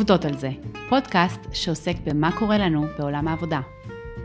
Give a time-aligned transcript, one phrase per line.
[0.00, 0.50] עובדות על זה,
[0.88, 3.60] פודקאסט שעוסק במה קורה לנו בעולם העבודה.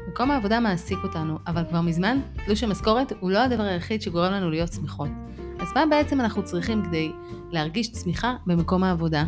[0.08, 4.50] מקום העבודה מעסיק אותנו, אבל כבר מזמן תלוש המשכורת הוא לא הדבר היחיד שגורם לנו
[4.50, 5.10] להיות שמחות.
[5.60, 7.12] אז מה בעצם אנחנו צריכים כדי
[7.52, 9.24] להרגיש צמיחה במקום העבודה?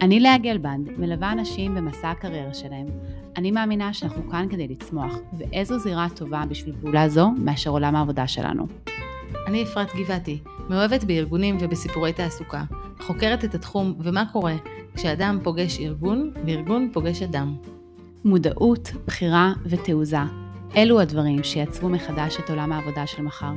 [0.00, 2.86] אני לאה גלבנד, מלווה אנשים במסע הקריירה שלהם.
[3.36, 8.26] אני מאמינה שאנחנו כאן כדי לצמוח, ואיזו זירה טובה בשביל פעולה זו מאשר עולם העבודה
[8.26, 8.66] שלנו.
[9.46, 12.64] אני אפרת גבעתי, מאוהבת בארגונים ובסיפורי תעסוקה,
[13.00, 14.54] חוקרת את התחום ומה קורה
[14.96, 17.56] כשאדם פוגש ארגון וארגון פוגש אדם.
[18.24, 20.18] מודעות, בחירה ותעוזה,
[20.76, 23.52] אלו הדברים שיצרו מחדש את עולם העבודה של מחר.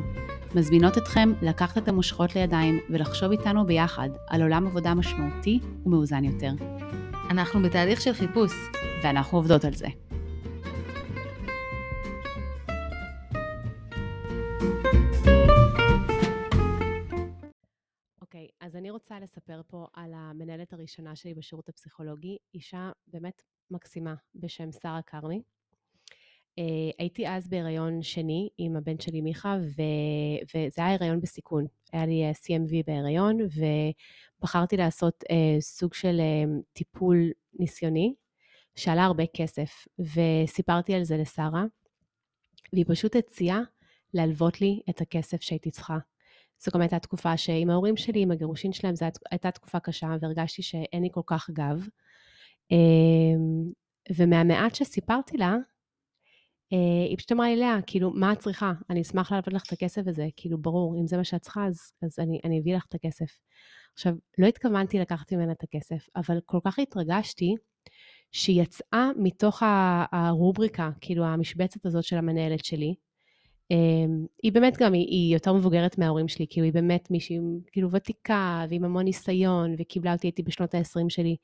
[0.56, 6.52] מזמינות אתכם לקחת את המושכות לידיים ולחשוב איתנו ביחד על עולם עבודה משמעותי ומאוזן יותר.
[7.30, 8.52] אנחנו בתהליך של חיפוש.
[9.04, 9.88] ואנחנו עובדות על זה.
[18.40, 23.42] אוקיי, okay, אז אני רוצה לספר פה על המנהלת הראשונה שלי בשירות הפסיכולוגי, אישה באמת
[23.72, 25.42] מקסימה בשם שרה קרני.
[26.60, 26.62] Uh,
[26.98, 29.82] הייתי אז בהיריון שני עם הבן שלי מיכה, ו...
[30.56, 31.66] וזה היה הריון בסיכון.
[31.94, 33.38] היה לי uh, CMV בהיריון,
[34.38, 38.14] ובחרתי לעשות uh, סוג של uh, טיפול ניסיוני,
[38.76, 41.66] שעלה הרבה כסף, וסיפרתי על זה לשרה,
[42.74, 43.62] והיא פשוט הציעה
[44.14, 45.98] להלוות לי את הכסף שהייתי צריכה.
[46.60, 50.62] זו גם הייתה תקופה שעם ההורים שלי, עם הגירושין שלהם, זו הייתה תקופה קשה, והרגשתי
[50.62, 51.88] שאין לי כל כך גב.
[54.16, 55.56] ומהמעט שסיפרתי לה,
[56.74, 58.74] אה, היא פשוט אמרה לי, לאה, כאילו, מה את צריכה?
[58.90, 61.92] אני אשמח להלוות לך את הכסף הזה, כאילו, ברור, אם זה מה שאת צריכה, אז,
[62.02, 63.40] אז אני, אני אביא לך את הכסף.
[63.94, 67.56] עכשיו, לא התכוונתי לקחת ממנה את הכסף, אבל כל כך התרגשתי,
[68.32, 69.64] שהיא יצאה מתוך
[70.12, 72.96] הרובריקה, כאילו, המשבצת הזאת של המנהלת שלי.
[73.72, 77.38] אמ, היא באמת גם, היא, היא יותר מבוגרת מההורים שלי, כאילו, היא באמת מישהי,
[77.72, 81.36] כאילו, ותיקה, ועם המון ניסיון, וקיבלה אותי, הייתי בשנות ה-20 שלי.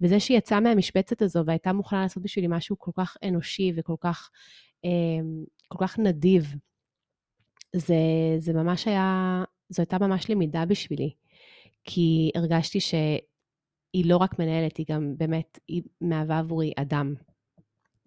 [0.00, 4.30] וזה שהיא יצאה מהמשבצת הזו והייתה מוכנה לעשות בשבילי משהו כל כך אנושי וכל כך,
[4.84, 4.90] אה,
[5.68, 6.54] כל כך נדיב,
[7.76, 7.94] זה,
[8.38, 11.14] זה ממש היה, זו הייתה ממש למידה בשבילי.
[11.84, 17.14] כי הרגשתי שהיא לא רק מנהלת, היא גם באמת, היא מהווה עבורי אדם.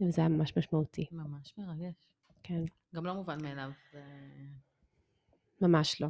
[0.01, 1.05] וזה היה ממש משמעותי.
[1.11, 1.95] ממש מרגש.
[2.43, 2.63] כן.
[2.95, 3.71] גם לא מובן מאליו.
[5.61, 6.07] ממש לא.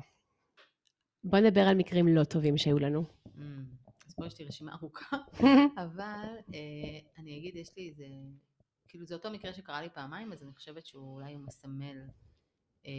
[1.23, 3.05] בוא נדבר על מקרים לא טובים שהיו לנו.
[3.25, 3.39] Mm.
[4.07, 5.17] אז פה יש לי רשימה ארוכה,
[5.83, 8.05] אבל אה, אני אגיד, יש לי איזה,
[8.87, 11.97] כאילו זה אותו מקרה שקרה לי פעמיים, אז אני חושבת שהוא אולי מסמל.
[12.85, 12.91] אה,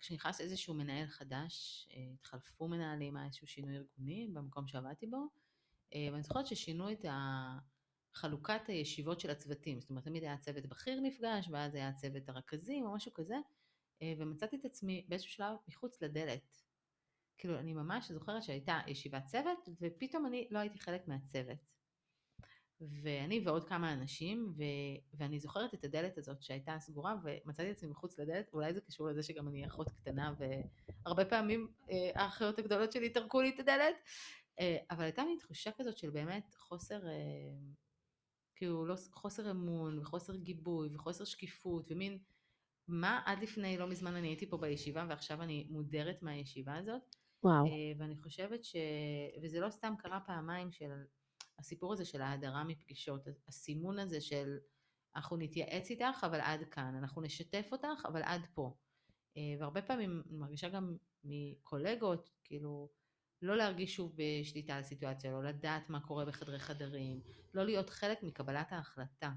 [0.00, 5.28] כשנכנס איזשהו מנהל חדש, אה, התחלפו מנהלים, היה איזשהו שינוי ארגוני במקום שעבדתי בו,
[5.94, 7.04] אה, ואני זוכרת ששינו את
[8.14, 12.84] חלוקת הישיבות של הצוותים, זאת אומרת תמיד היה צוות בכיר נפגש, ואז היה צוות הרכזים
[12.84, 13.36] או משהו כזה,
[14.02, 16.62] אה, ומצאתי את עצמי באיזשהו שלב מחוץ לדלת.
[17.38, 21.58] כאילו אני ממש זוכרת שהייתה ישיבת צוות ופתאום אני לא הייתי חלק מהצוות.
[23.02, 24.62] ואני ועוד כמה אנשים ו...
[25.14, 29.08] ואני זוכרת את הדלת הזאת שהייתה סגורה ומצאתי את עצמי מחוץ לדלת, אולי זה קשור
[29.08, 33.94] לזה שגם אני אחות קטנה והרבה פעמים אה, האחיות הגדולות שלי טרקו לי את הדלת,
[34.60, 37.00] אה, אבל הייתה לי תחושה כזאת של באמת חוסר,
[38.60, 42.18] כאילו לא, חוסר אמון וחוסר גיבוי וחוסר שקיפות ומין
[42.88, 47.02] מה עד לפני לא מזמן אני הייתי פה בישיבה ועכשיו אני מודרת מהישיבה הזאת
[47.44, 47.66] וואו.
[47.66, 48.76] אה, ואני חושבת ש...
[49.42, 50.90] וזה לא סתם קרה פעמיים של
[51.58, 54.58] הסיפור הזה של ההדרה מפגישות, הסימון הזה של
[55.16, 58.74] אנחנו נתייעץ איתך אבל עד כאן, אנחנו נשתף אותך אבל עד פה.
[59.36, 62.88] אה, והרבה פעמים אני מרגישה גם מקולגות, כאילו,
[63.42, 67.20] לא להרגיש שוב בשליטה על הסיטואציה, לא לדעת מה קורה בחדרי חדרים,
[67.54, 69.30] לא להיות חלק מקבלת ההחלטה.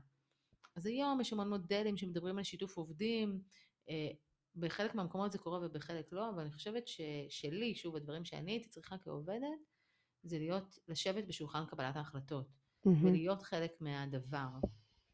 [0.75, 3.41] אז היום יש המון מודלים שמדברים על שיתוף עובדים,
[3.89, 4.09] אה,
[4.55, 8.97] בחלק מהמקומות זה קורה ובחלק לא, אבל אני חושבת ששלי, שוב, הדברים שאני הייתי צריכה
[8.97, 9.59] כעובדת,
[10.23, 12.89] זה להיות, לשבת בשולחן קבלת ההחלטות, mm-hmm.
[13.03, 14.47] ולהיות חלק מהדבר.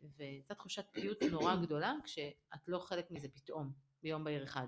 [0.01, 3.71] וזו תחושת פגיעות נורא גדולה כשאת לא חלק מזה פתאום,
[4.03, 4.67] ביום בהיר אחד.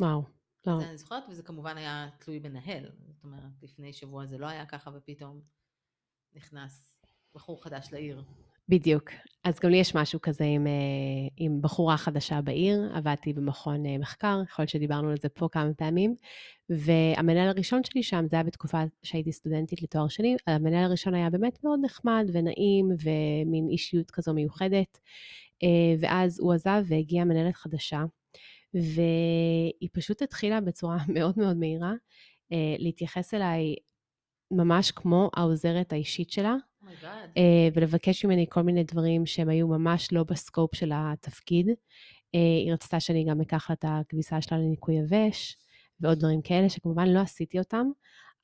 [0.00, 0.41] וואו.
[0.66, 0.80] לא.
[0.80, 2.90] זה אני זוכרת, וזה כמובן היה תלוי בנהל.
[3.08, 5.40] זאת אומרת, לפני שבוע זה לא היה ככה, ופתאום
[6.34, 6.96] נכנס
[7.34, 8.22] בחור חדש לעיר.
[8.68, 9.10] בדיוק.
[9.44, 10.72] אז גם לי יש משהו כזה עם, אה,
[11.36, 15.74] עם בחורה חדשה בעיר, עבדתי במכון אה, מחקר, יכול להיות שדיברנו על זה פה כמה
[15.74, 16.14] פעמים,
[16.68, 21.64] והמנהל הראשון שלי שם, זה היה בתקופה שהייתי סטודנטית לתואר שני, המנהל הראשון היה באמת
[21.64, 25.00] מאוד נחמד ונעים ומין אישיות כזו מיוחדת,
[25.62, 25.68] אה,
[26.00, 28.04] ואז הוא עזב והגיעה מנהלת חדשה,
[28.74, 31.92] והיא פשוט התחילה בצורה מאוד מאוד מהירה
[32.78, 33.74] להתייחס אליי
[34.50, 37.04] ממש כמו העוזרת האישית שלה, Oh
[37.34, 37.38] uh,
[37.74, 41.68] ולבקש ממני כל מיני דברים שהם היו ממש לא בסקופ של התפקיד.
[41.68, 41.72] Uh,
[42.32, 45.56] היא רצתה שאני גם אקח לה את הכביסה שלה לניקוי יבש,
[46.00, 47.86] ועוד דברים כאלה, שכמובן לא עשיתי אותם,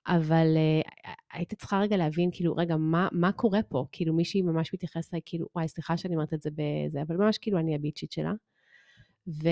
[0.07, 3.87] אבל uh, הייתי צריכה רגע להבין, כאילו, רגע, מה, מה קורה פה?
[3.93, 7.39] כאילו, מישהי ממש מתייחסת אליי, כאילו, וואי, סליחה שאני אומרת את זה בזה, אבל ממש
[7.39, 8.33] כאילו אני הביצ'ית שלה.
[9.29, 9.49] ו...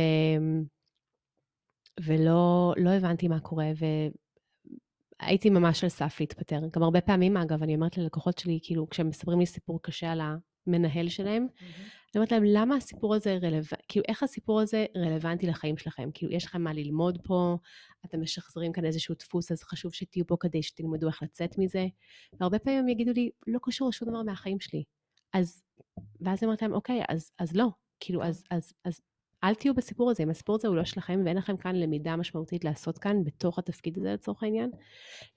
[2.01, 3.71] ולא לא הבנתי מה קורה,
[5.21, 6.61] והייתי ממש על סף להתפטר.
[6.73, 10.21] גם הרבה פעמים, אגב, אני אומרת ללקוחות שלי, כאילו, כשהם מספרים לי סיפור קשה על
[10.21, 12.07] המנהל שלהם, mm-hmm.
[12.17, 16.11] אני אומרת להם, למה הסיפור הזה רלוונטי, כאילו, איך הסיפור הזה רלוונטי לחיים שלכם?
[16.15, 17.57] כאילו, יש לכם מה ללמוד פה,
[18.05, 21.87] אתם משחזרים כאן איזשהו דפוס, אז חשוב שתהיו פה כדי שתלמדו איך לצאת מזה.
[22.41, 24.85] והרבה פעמים הם יגידו לי, לא קשור לשום דבר מהחיים שלי.
[25.33, 25.63] אז,
[26.21, 27.67] ואז אני אומרת להם, אוקיי, אז, אז לא.
[28.01, 28.27] כאילו, כן.
[28.27, 29.01] אז, אז, אז
[29.45, 32.65] אל תהיו בסיפור הזה, אם הסיפור הזה הוא לא שלכם ואין לכם כאן למידה משמעותית
[32.65, 34.71] לעשות כאן בתוך התפקיד הזה לצורך העניין.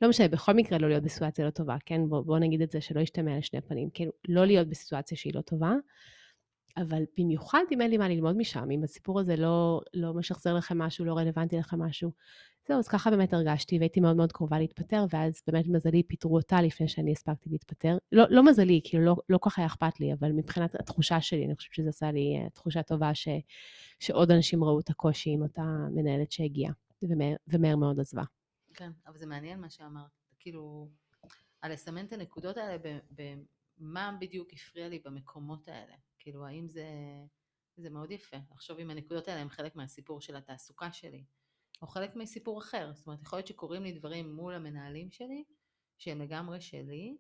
[0.02, 2.02] לא משנה, בכל מקרה לא להיות בסיטואציה לא טובה, כן?
[2.10, 5.42] בואו בוא נגיד את זה שלא ישתמע לשני פנים, כאילו, לא להיות בסיטואציה שהיא לא
[5.42, 5.74] טובה,
[6.78, 10.78] אבל במיוחד אם אין לי מה ללמוד משם, אם הסיפור הזה לא, לא משחזר לכם
[10.78, 12.12] משהו, לא רלוונטי לכם משהו.
[12.68, 16.62] זהו, אז ככה באמת הרגשתי, והייתי מאוד מאוד קרובה להתפטר, ואז באמת מזלי פיטרו אותה
[16.62, 17.98] לפני שאני הספקתי להתפטר.
[18.12, 21.46] לא, לא מזלי, כאילו לא, לא כל כך היה אכפת לי, אבל מבחינת התחושה שלי,
[21.46, 23.28] אני חושבת שזה עשה לי אה, תחושה טובה ש,
[24.00, 25.64] שעוד אנשים ראו את הקושי עם אותה
[25.96, 28.24] מנהלת שהגיעה, ומהר, ומהר מאוד עזבה.
[28.74, 30.90] כן, אבל זה מעניין מה שאמרת, כאילו,
[31.62, 32.78] על לסמן את הנקודות האלה,
[33.12, 35.94] במה בדיוק הפריע לי במקומות האלה.
[36.20, 36.86] כאילו, האם זה...
[37.82, 41.24] זה מאוד יפה, לחשוב אם הנקודות האלה הן חלק מהסיפור של התעסוקה שלי,
[41.82, 42.92] או חלק מסיפור אחר.
[42.96, 45.44] זאת אומרת, יכול להיות שקורים לי דברים מול המנהלים שלי,
[45.98, 47.18] שהם לגמרי שלי,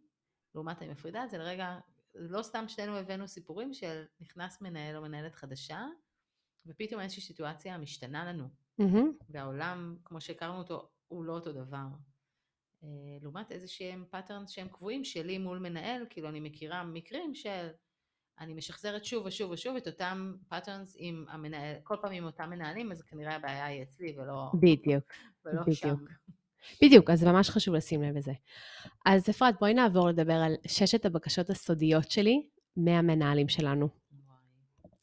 [0.55, 1.79] לעומת אני מפרידה את זה לרגע,
[2.15, 5.85] לא סתם שנינו הבאנו סיפורים של נכנס מנהל או מנהלת חדשה,
[6.65, 8.47] ופתאום איזושהי סיטואציה משתנה לנו,
[8.81, 9.25] mm-hmm.
[9.29, 11.87] והעולם, כמו שהכרנו אותו, הוא לא אותו דבר.
[12.83, 17.69] אה, לעומת איזה שהם patterns שהם קבועים שלי מול מנהל, כאילו אני מכירה מקרים של
[18.39, 22.91] אני משחזרת שוב ושוב ושוב את אותם patterns עם המנהל, כל פעם עם אותם מנהלים,
[22.91, 25.03] אז כנראה הבעיה היא אצלי ולא, בדיוק,
[25.45, 25.75] ולא בדיוק.
[25.75, 25.95] שם.
[26.83, 28.31] בדיוק, אז ממש חשוב לשים לב לזה.
[29.05, 32.47] אז אפרת, בואי נעבור לדבר על ששת הבקשות הסודיות שלי
[32.77, 33.89] מהמנהלים שלנו.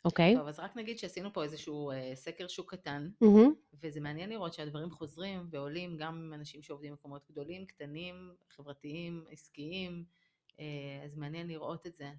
[0.05, 0.35] אוקיי?
[0.35, 0.39] Okay.
[0.39, 3.77] טוב, אז רק נגיד שעשינו פה איזשהו אה, סקר שוק קטן, mm-hmm.
[3.83, 10.05] וזה מעניין לראות שהדברים חוזרים ועולים גם עם אנשים שעובדים במקומות גדולים, קטנים, חברתיים, עסקיים,
[10.61, 10.65] אה,
[11.05, 12.11] אז מעניין לראות את זה.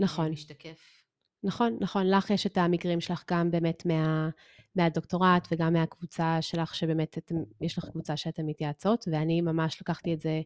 [0.00, 0.30] נכון.
[0.30, 1.02] משתקף.
[1.44, 2.06] נכון, נכון.
[2.06, 4.28] לך יש את המקרים שלך גם באמת מה,
[4.74, 10.20] מהדוקטורט וגם מהקבוצה שלך, שבאמת אתם, יש לך קבוצה שאתן מתייעצות, ואני ממש לקחתי את
[10.20, 10.40] זה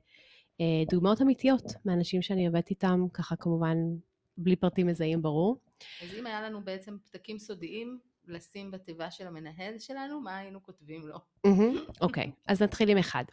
[0.61, 3.77] אה, דוגמאות אמיתיות מאנשים שאני עובדת איתם, ככה כמובן
[4.37, 5.61] בלי פרטים מזהים ברור.
[6.03, 11.07] אז אם היה לנו בעצם פתקים סודיים לשים בתיבה של המנהל שלנו, מה היינו כותבים
[11.07, 11.19] לו?
[12.01, 13.25] אוקיי, okay, אז נתחיל עם אחד.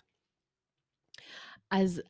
[1.71, 2.01] אז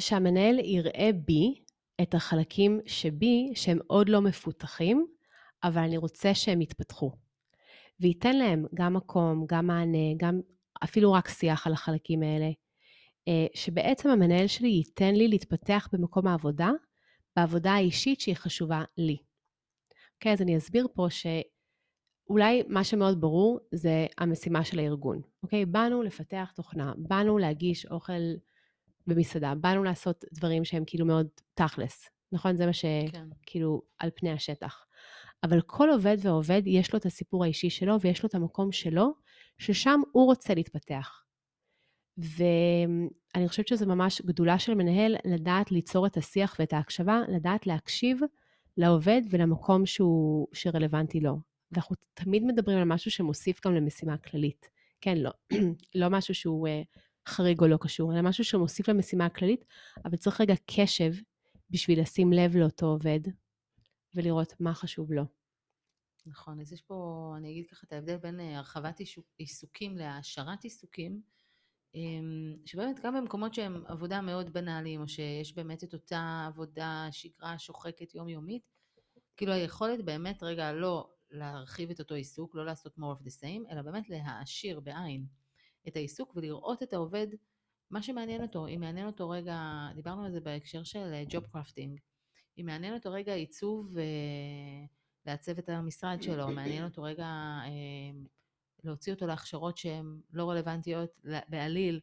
[0.00, 1.64] שהמנהל יראה בי
[2.02, 5.06] את החלקים שבי שהם עוד לא מפותחים,
[5.64, 7.12] אבל אני רוצה שהם יתפתחו.
[8.00, 10.40] וייתן להם גם מקום, גם מענה, גם
[10.84, 12.50] אפילו רק שיח על החלקים האלה,
[13.28, 16.70] אה, שבעצם המנהל שלי ייתן לי להתפתח במקום העבודה,
[17.36, 19.16] בעבודה האישית שהיא חשובה לי.
[20.14, 25.20] אוקיי, אז אני אסביר פה שאולי מה שמאוד ברור זה המשימה של הארגון.
[25.42, 28.12] אוקיי, באנו לפתח תוכנה, באנו להגיש אוכל
[29.08, 32.56] במסעדה, באנו לעשות דברים שהם כאילו מאוד תכלס, נכון?
[32.56, 34.04] זה מה שכאילו כן.
[34.04, 34.84] על פני השטח.
[35.42, 39.14] אבל כל עובד ועובד יש לו את הסיפור האישי שלו ויש לו את המקום שלו,
[39.58, 41.24] ששם הוא רוצה להתפתח.
[42.18, 48.20] ואני חושבת שזו ממש גדולה של מנהל לדעת ליצור את השיח ואת ההקשבה, לדעת להקשיב
[48.76, 51.38] לעובד ולמקום שהוא, שרלוונטי לו.
[51.72, 54.68] ואנחנו תמיד מדברים על משהו שמוסיף גם למשימה כללית.
[55.00, 55.30] כן, לא,
[55.94, 56.82] לא משהו שהוא אה,
[57.28, 59.64] חריג או לא קשור, אלא משהו שמוסיף למשימה הכללית,
[60.04, 61.12] אבל צריך רגע קשב
[61.70, 63.20] בשביל לשים לב לאותו עובד
[64.14, 65.22] ולראות מה חשוב לו.
[66.26, 69.00] נכון, אז יש פה, אני אגיד ככה את ההבדל בין אה, הרחבת
[69.38, 71.20] עיסוקים להעשרת עיסוקים,
[71.94, 77.58] אמ, שבאמת גם במקומות שהם עבודה מאוד בנאליים, או שיש באמת את אותה עבודה, שגרה
[77.58, 78.62] שוחקת יומיומית,
[79.36, 83.72] כאילו היכולת באמת רגע לא להרחיב את אותו עיסוק, לא לעשות more of the same,
[83.72, 85.26] אלא באמת להעשיר בעין
[85.88, 87.26] את העיסוק ולראות את העובד,
[87.90, 92.00] מה שמעניין אותו, אם מעניין אותו רגע, דיברנו על זה בהקשר של ג'וב אה, קרפטינג,
[92.58, 97.26] אם מעניין אותו רגע עיצוב אה, את המשרד שלו, מעניין אותו רגע
[97.64, 98.18] אה,
[98.84, 101.10] להוציא אותו להכשרות שהן לא רלוונטיות
[101.48, 102.00] בעליל,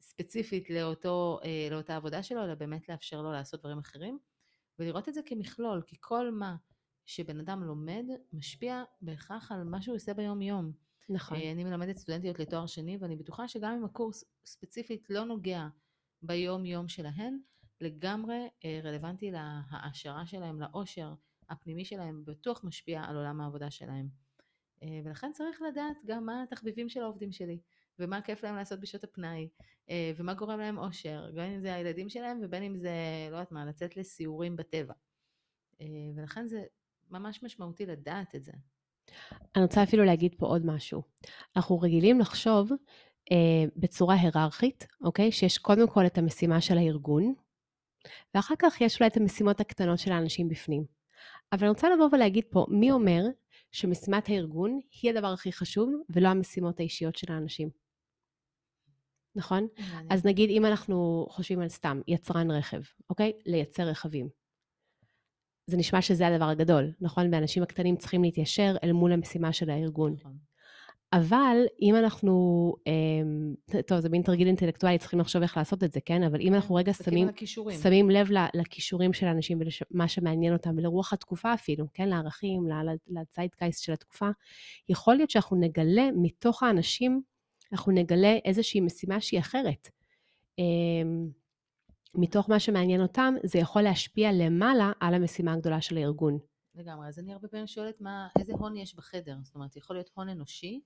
[0.00, 4.18] ספציפית לאותו, לאותה עבודה שלו, אלא באמת לאפשר לו לעשות דברים אחרים,
[4.78, 6.56] ולראות את זה כמכלול, כי כל מה
[7.06, 10.83] שבן אדם לומד משפיע בהכרח על מה שהוא עושה ביום יום.
[11.08, 11.38] נכון.
[11.38, 15.66] אה, אני מלמדת סטודנטיות לתואר שני, ואני בטוחה שגם אם הקורס ספציפית לא נוגע
[16.22, 17.38] ביום-יום שלהן,
[17.80, 21.14] לגמרי אה, רלוונטי להעשרה שלהם, לאושר
[21.48, 24.08] הפנימי שלהם, בטוח משפיע על עולם העבודה שלהם.
[24.82, 27.58] אה, ולכן צריך לדעת גם מה התחביבים של העובדים שלי,
[27.98, 29.48] ומה כיף להם לעשות בשעות הפנאי,
[30.16, 32.92] ומה גורם להם אושר, גם אם זה הילדים שלהם ובין אם זה,
[33.30, 34.94] לא יודעת מה, לצאת לסיורים בטבע.
[36.16, 36.64] ולכן זה
[37.10, 38.52] ממש משמעותי לדעת את זה.
[39.56, 41.02] אני רוצה אפילו להגיד פה עוד משהו.
[41.56, 42.72] אנחנו רגילים לחשוב
[43.32, 45.32] אה, בצורה היררכית, אוקיי?
[45.32, 47.34] שיש קודם כל את המשימה של הארגון,
[48.34, 50.84] ואחר כך יש אולי את המשימות הקטנות של האנשים בפנים.
[51.52, 53.22] אבל אני רוצה לבוא ולהגיד פה, מי אומר
[53.72, 57.70] שמשימת הארגון היא הדבר הכי חשוב, ולא המשימות האישיות של האנשים?
[59.36, 59.68] נכון?
[60.10, 62.80] אז נגיד אם אנחנו חושבים על סתם יצרן רכב,
[63.10, 63.32] אוקיי?
[63.46, 64.43] לייצר רכבים.
[65.66, 67.34] זה נשמע שזה הדבר הגדול, נכון?
[67.34, 70.14] ואנשים הקטנים צריכים להתיישר אל מול המשימה של הארגון.
[70.18, 70.36] נכון.
[71.12, 76.00] אבל אם אנחנו, אה, טוב, זה מין תרגיל אינטלקטואלי, צריכים לחשוב איך לעשות את זה,
[76.00, 76.22] כן?
[76.22, 77.28] אבל אם כן, אנחנו רגע שמים,
[77.82, 82.08] שמים לב לכישורים של האנשים ולמה שמעניין אותם, ולרוח התקופה אפילו, כן?
[82.08, 82.68] לערכים,
[83.08, 84.28] לציידקייסט של התקופה,
[84.88, 87.22] יכול להיות שאנחנו נגלה מתוך האנשים,
[87.72, 89.90] אנחנו נגלה איזושהי משימה שהיא אחרת.
[92.14, 96.38] מתוך מה שמעניין אותם, זה יכול להשפיע למעלה על המשימה הגדולה של הארגון.
[96.74, 100.10] לגמרי, אז אני הרבה פעמים שואלת מה, איזה הון יש בחדר, זאת אומרת, יכול להיות
[100.14, 100.80] הון אנושי,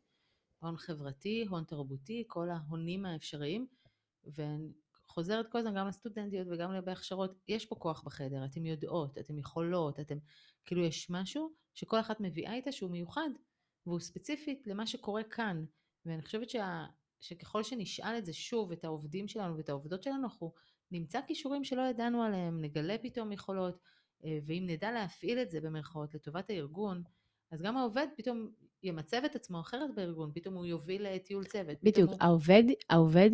[0.59, 3.67] הון חברתי, הון תרבותי, כל ההונים האפשריים,
[4.25, 4.73] ואני
[5.07, 10.01] חוזרת כל הזמן גם לסטודנטיות וגם בהכשרות, יש פה כוח בחדר, אתן יודעות, אתן יכולות,
[10.01, 10.19] אתן,
[10.65, 13.31] כאילו יש משהו שכל אחת מביאה איתה שהוא מיוחד,
[13.87, 15.65] והוא ספציפית למה שקורה כאן,
[16.07, 16.87] ואני חושבת שה,
[17.21, 20.53] שככל שנשאל את זה שוב, את העובדים שלנו ואת העובדות שלנו, אנחנו
[20.91, 23.79] נמצא כישורים שלא ידענו עליהם, נגלה פתאום יכולות,
[24.25, 27.03] אה, ואם נדע להפעיל את זה במרכאות לטובת הארגון,
[27.51, 28.51] אז גם העובד פתאום
[28.83, 31.79] ימצב את עצמו אחרת בארגון, פתאום הוא יוביל אה, טיול צוות.
[31.83, 32.19] בדיוק, הוא...
[32.21, 33.31] העובד, העובד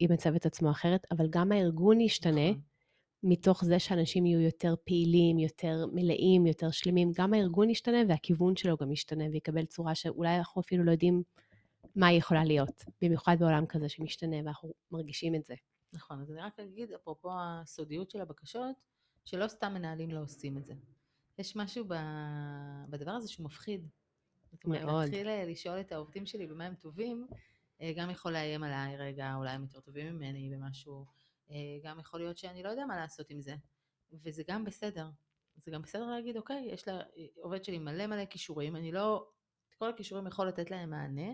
[0.00, 2.50] ימצב את עצמו אחרת, אבל גם הארגון ישתנה.
[2.50, 2.60] נכון.
[3.22, 8.76] מתוך זה שאנשים יהיו יותר פעילים, יותר מלאים, יותר שלמים, גם הארגון ישתנה והכיוון שלו
[8.76, 11.22] גם ישתנה ויקבל צורה שאולי אנחנו אפילו לא יודעים
[11.96, 15.54] מה היא יכולה להיות, במיוחד בעולם כזה שמשתנה ואנחנו מרגישים את זה.
[15.92, 18.76] נכון, אז אני רק אגיד, אפרופו הסודיות של הבקשות,
[19.24, 20.74] שלא סתם מנהלים לא עושים את זה.
[21.38, 21.84] יש משהו
[22.88, 23.88] בדבר הזה שהוא מפחיד.
[24.52, 25.04] זאת אומרת, מאוד.
[25.04, 27.26] להתחיל אה, לשאול את העובדים שלי במה הם טובים,
[27.80, 31.06] אה, גם יכול לאיים עליי רגע, אולי הם יותר טובים ממני במשהו,
[31.50, 33.54] אה, גם יכול להיות שאני לא יודע מה לעשות עם זה,
[34.12, 35.08] וזה גם בסדר.
[35.64, 36.84] זה גם בסדר להגיד, אוקיי, יש
[37.36, 39.28] לעובד שלי מלא מלא כישורים, אני לא,
[39.68, 41.32] את כל הכישורים יכול לתת להם מענה,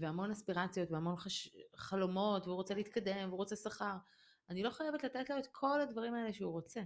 [0.00, 1.56] והמון אספירציות והמון חש...
[1.76, 3.96] חלומות, והוא רוצה להתקדם, והוא רוצה שכר.
[4.50, 6.80] אני לא חייבת לתת לו את כל הדברים האלה שהוא רוצה,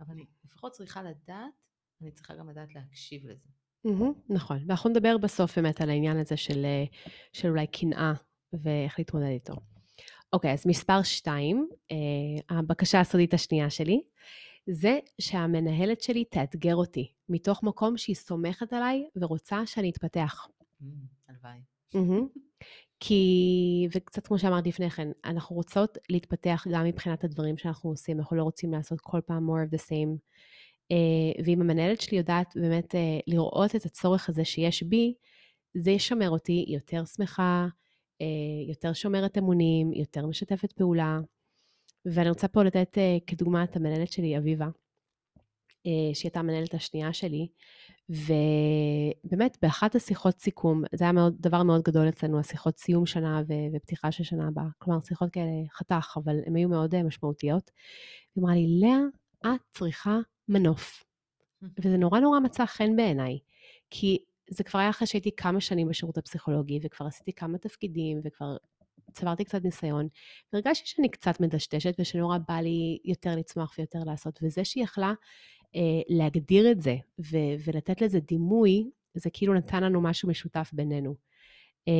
[0.00, 1.52] אבל אני לפחות צריכה לדעת,
[2.02, 3.48] אני צריכה גם לדעת להקשיב לזה.
[3.86, 6.84] Mm-hmm, נכון, ואנחנו נדבר בסוף באמת על העניין הזה של, אה,
[7.32, 8.12] של אולי קנאה
[8.52, 9.54] ואיך להתמודד איתו.
[10.32, 14.02] אוקיי, אז מספר שתיים, אה, הבקשה הסודית השנייה שלי,
[14.66, 20.46] זה שהמנהלת שלי תאתגר אותי, מתוך מקום שהיא סומכת עליי ורוצה שאני אתפתח.
[20.46, 20.84] Mm,
[21.28, 21.58] הלוואי.
[21.58, 21.79] Mm-hmm.
[23.00, 28.36] כי, וקצת כמו שאמרתי לפני כן, אנחנו רוצות להתפתח גם מבחינת הדברים שאנחנו עושים, אנחנו
[28.36, 30.18] לא רוצים לעשות כל פעם more of the same.
[30.92, 35.14] Uh, ואם המנהלת שלי יודעת באמת uh, לראות את הצורך הזה שיש בי,
[35.74, 37.66] זה ישמר אותי יותר שמחה,
[38.22, 41.20] uh, יותר שומרת אמונים, יותר משתפת פעולה.
[42.04, 44.68] ואני רוצה פה לתת כדוגמה את המנהלת שלי, אביבה,
[45.84, 47.48] שהיא הייתה המנהלת השנייה שלי,
[48.10, 53.76] ובאמת, באחת השיחות סיכום, זה היה מאוד, דבר מאוד גדול אצלנו, השיחות סיום שנה ו-
[53.76, 54.64] ופתיחה של שנה הבאה.
[54.78, 57.70] כלומר, שיחות כאלה חתך, אבל הן היו מאוד אה, משמעותיות.
[58.34, 61.04] היא אמרה לי, לאה, את צריכה מנוף.
[61.84, 63.38] וזה נורא נורא מצא חן בעיניי,
[63.90, 64.18] כי
[64.50, 68.56] זה כבר היה אחרי שהייתי כמה שנים בשירות הפסיכולוגי, וכבר עשיתי כמה תפקידים, וכבר
[69.12, 70.08] צברתי קצת ניסיון,
[70.52, 74.38] והרגשתי שאני קצת מדשדשת, ושנורא בא לי יותר לצמוח ויותר לעשות.
[74.42, 75.12] וזה שהיא יכלה
[76.08, 81.14] להגדיר את זה ו- ולתת לזה דימוי, זה כאילו נתן לנו משהו משותף בינינו.
[81.88, 81.92] אה,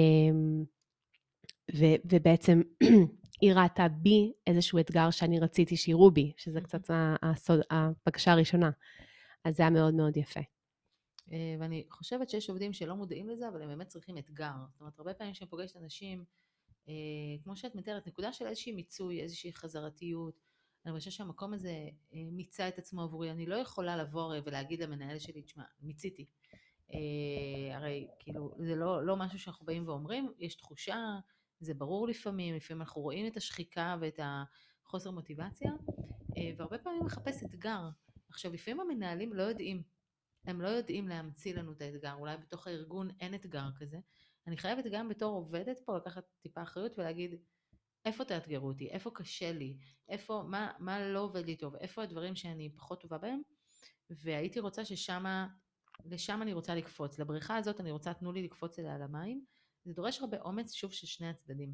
[1.74, 2.62] ו- ובעצם
[3.40, 6.90] היא ראתה בי איזשהו אתגר שאני רציתי שיראו בי, שזה קצת
[7.22, 8.70] הסוד, הבקשה הראשונה.
[9.44, 10.40] אז זה היה מאוד מאוד יפה.
[11.32, 14.52] אה, ואני חושבת שיש עובדים שלא מודעים לזה, אבל הם באמת צריכים אתגר.
[14.72, 16.24] זאת אומרת, הרבה פעמים כשאני פוגשת אנשים,
[16.88, 16.94] אה,
[17.44, 20.40] כמו שאת מתארת, נקודה של איזושהי מיצוי, איזושהי חזרתיות,
[20.86, 23.30] אני חושבת שהמקום הזה אה, מיצה את עצמו עבורי.
[23.30, 26.26] אני לא יכולה לבוא ולהגיד למנהל שלי, תשמע, מיציתי.
[26.94, 31.18] אה, הרי כאילו זה לא, לא משהו שאנחנו באים ואומרים, יש תחושה,
[31.60, 35.70] זה ברור לפעמים, לפעמים אנחנו רואים את השחיקה ואת החוסר מוטיבציה,
[36.36, 37.88] אה, והרבה פעמים מחפש אתגר.
[38.28, 39.82] עכשיו לפעמים המנהלים לא יודעים,
[40.44, 43.98] הם לא יודעים להמציא לנו את האתגר, אולי בתוך הארגון אין אתגר כזה.
[44.46, 47.30] אני חייבת גם בתור עובדת פה לקחת טיפה אחריות ולהגיד,
[48.04, 49.76] איפה תאתגרו אותי, איפה קשה לי,
[50.08, 53.40] איפה, מה, מה לא עובד לי טוב, איפה הדברים שאני פחות טובה בהם,
[54.10, 55.46] והייתי רוצה ששמה,
[56.04, 59.44] לשם אני רוצה לקפוץ, לבריכה הזאת אני רוצה, תנו לי לקפוץ אליה על המים,
[59.84, 61.72] זה דורש הרבה אומץ, שוב, של שני הצדדים.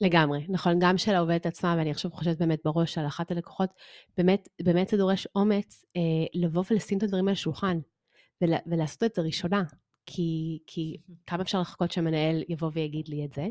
[0.00, 3.70] לגמרי, נכון, גם של העובדת עצמה, ואני עכשיו חושבת באמת בראש על אחת הלקוחות,
[4.16, 6.00] באמת, באמת זה דורש אומץ אה,
[6.34, 7.78] לבוא ולשים את הדברים על השולחן,
[8.42, 9.62] ול, ולעשות את זה ראשונה,
[10.06, 10.96] כי, כי
[11.26, 13.46] כמה אפשר לחכות שהמנהל יבוא ויגיד לי את זה,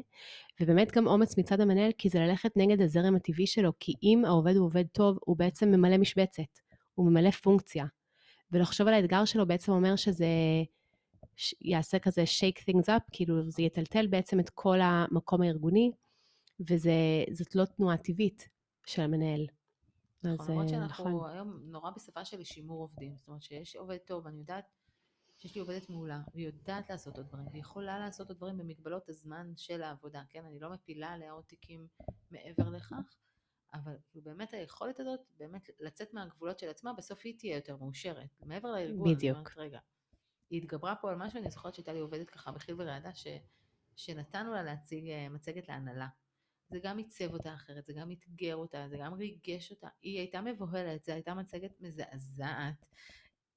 [0.62, 4.55] ובאמת גם אומץ מצד המנהל, כי זה ללכת נגד הזרם הטבעי שלו, כי אם העובד
[4.55, 6.60] הוא עובד טוב, הוא בעצם ממלא משבצת,
[6.95, 7.86] הוא ממלא פונקציה,
[8.51, 10.25] ולחשוב על האתגר שלו בעצם אומר שזה...
[11.62, 15.91] יעשה כזה shake things up, כאילו זה יטלטל בעצם את כל המקום הארגוני,
[16.60, 18.50] וזאת לא תנועה טבעית
[18.86, 19.48] של המנהל.
[20.24, 21.29] נכון, למרות שאנחנו נכון.
[21.29, 24.65] היום נורא בשפה של שימור עובדים, זאת אומרת שיש עובד טוב, אני יודעת
[25.43, 29.09] שיש לי עובדת מעולה, והיא יודעת לעשות עוד דברים, והיא יכולה לעשות עוד דברים במגבלות
[29.09, 30.45] הזמן של העבודה, כן?
[30.45, 31.88] אני לא מפילה עליה עוד תיקים
[32.31, 33.15] מעבר לכך,
[33.73, 38.29] אבל כאילו באמת היכולת הזאת, באמת לצאת מהגבולות של עצמה, בסוף היא תהיה יותר מאושרת.
[38.45, 39.38] מעבר לארגון, בדיוק.
[39.38, 39.79] אני אומרת, רגע,
[40.50, 43.27] היא התגברה פה על משהו, אני זוכרת שהייתה לי עובדת ככה בחיל ורעדה, ש,
[43.95, 46.07] שנתנו לה להציג אה, מצגת להנהלה.
[46.69, 49.88] זה גם עיצב אותה אחרת, זה גם אתגר אותה, זה גם ריגש אותה.
[50.01, 52.85] היא הייתה מבוהלת, זו הייתה מצגת מזעזעת.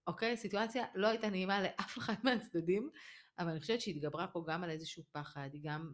[0.06, 2.90] אוקיי, סיטואציה לא הייתה נעימה לאף אחד מהצדדים,
[3.38, 5.92] אבל אני חושבת שהיא התגברה פה גם על איזשהו פחד, היא גם,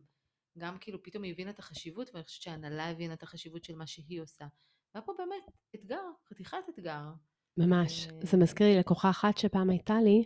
[0.58, 3.86] גם כאילו פתאום היא הבינה את החשיבות, ואני חושבת שההנהלה הבינה את החשיבות של מה
[3.86, 4.46] שהיא עושה.
[4.94, 7.02] והיה פה באמת אתגר, חתיכת אתגר.
[7.56, 8.06] ממש.
[8.06, 8.26] ו...
[8.26, 10.24] זה מזכיר לי לקוחה אחת שפעם הייתה לי,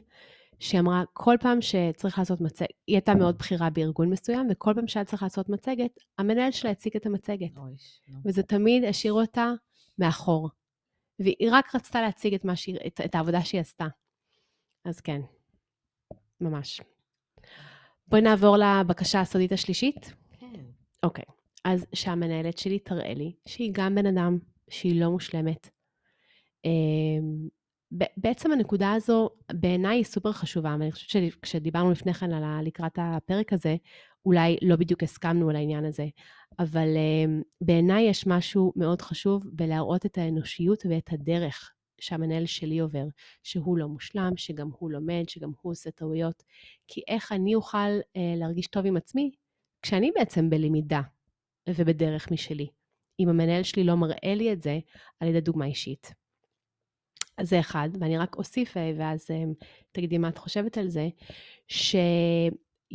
[0.59, 4.89] שהיא אמרה, כל פעם שצריך לעשות מצגת, היא הייתה מאוד בכירה בארגון מסוים, וכל פעם
[4.89, 7.57] שהיה צריך לעשות מצגת, המנהל שלה הציג את המצגת.
[7.57, 7.75] אוי,
[8.25, 9.53] וזה תמיד השאיר אותה
[9.99, 10.51] מאחור.
[11.19, 13.87] והיא רק רצתה להציג את, שהיא, את, את העבודה שהיא עשתה.
[14.85, 15.21] אז כן,
[16.41, 16.81] ממש.
[18.09, 20.15] בואי נעבור לבקשה הסודית השלישית.
[20.41, 20.61] כן.
[21.03, 21.25] אוקיי,
[21.65, 24.39] אז שהמנהלת שלי תראה לי שהיא גם בן אדם,
[24.71, 25.71] שהיא לא מושלמת.
[26.65, 27.49] אמ,
[28.17, 33.53] בעצם הנקודה הזו בעיניי היא סופר חשובה, ואני חושבת שכשדיברנו לפני כן על לקראת הפרק
[33.53, 33.77] הזה,
[34.27, 36.07] אולי לא בדיוק הסכמנו על העניין הזה,
[36.59, 43.05] אבל uh, בעיניי יש משהו מאוד חשוב בלהראות את האנושיות ואת הדרך שהמנהל שלי עובר,
[43.43, 46.43] שהוא לא מושלם, שגם הוא לומד, שגם הוא עושה טעויות,
[46.89, 49.31] כי איך אני אוכל uh, להרגיש טוב עם עצמי
[49.83, 51.01] כשאני בעצם בלמידה
[51.69, 52.67] ובדרך משלי,
[53.21, 54.79] אם המנהל שלי לא מראה לי את זה
[55.21, 56.15] על ידי דוגמה אישית.
[57.39, 59.45] אז זה אחד, ואני רק אוסיף, אה, ואז אה,
[59.93, 61.09] תגידי מה את חושבת על זה,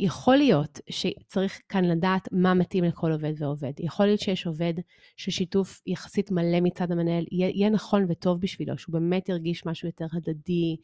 [0.02, 3.72] שיכול להיות שצריך כאן לדעת מה מתאים לכל עובד ועובד.
[3.78, 4.74] יכול להיות שיש עובד
[5.16, 10.76] ששיתוף יחסית מלא מצד המנהל יהיה, נכון וטוב בשבילו, שהוא באמת ירגיש משהו יותר הדדי,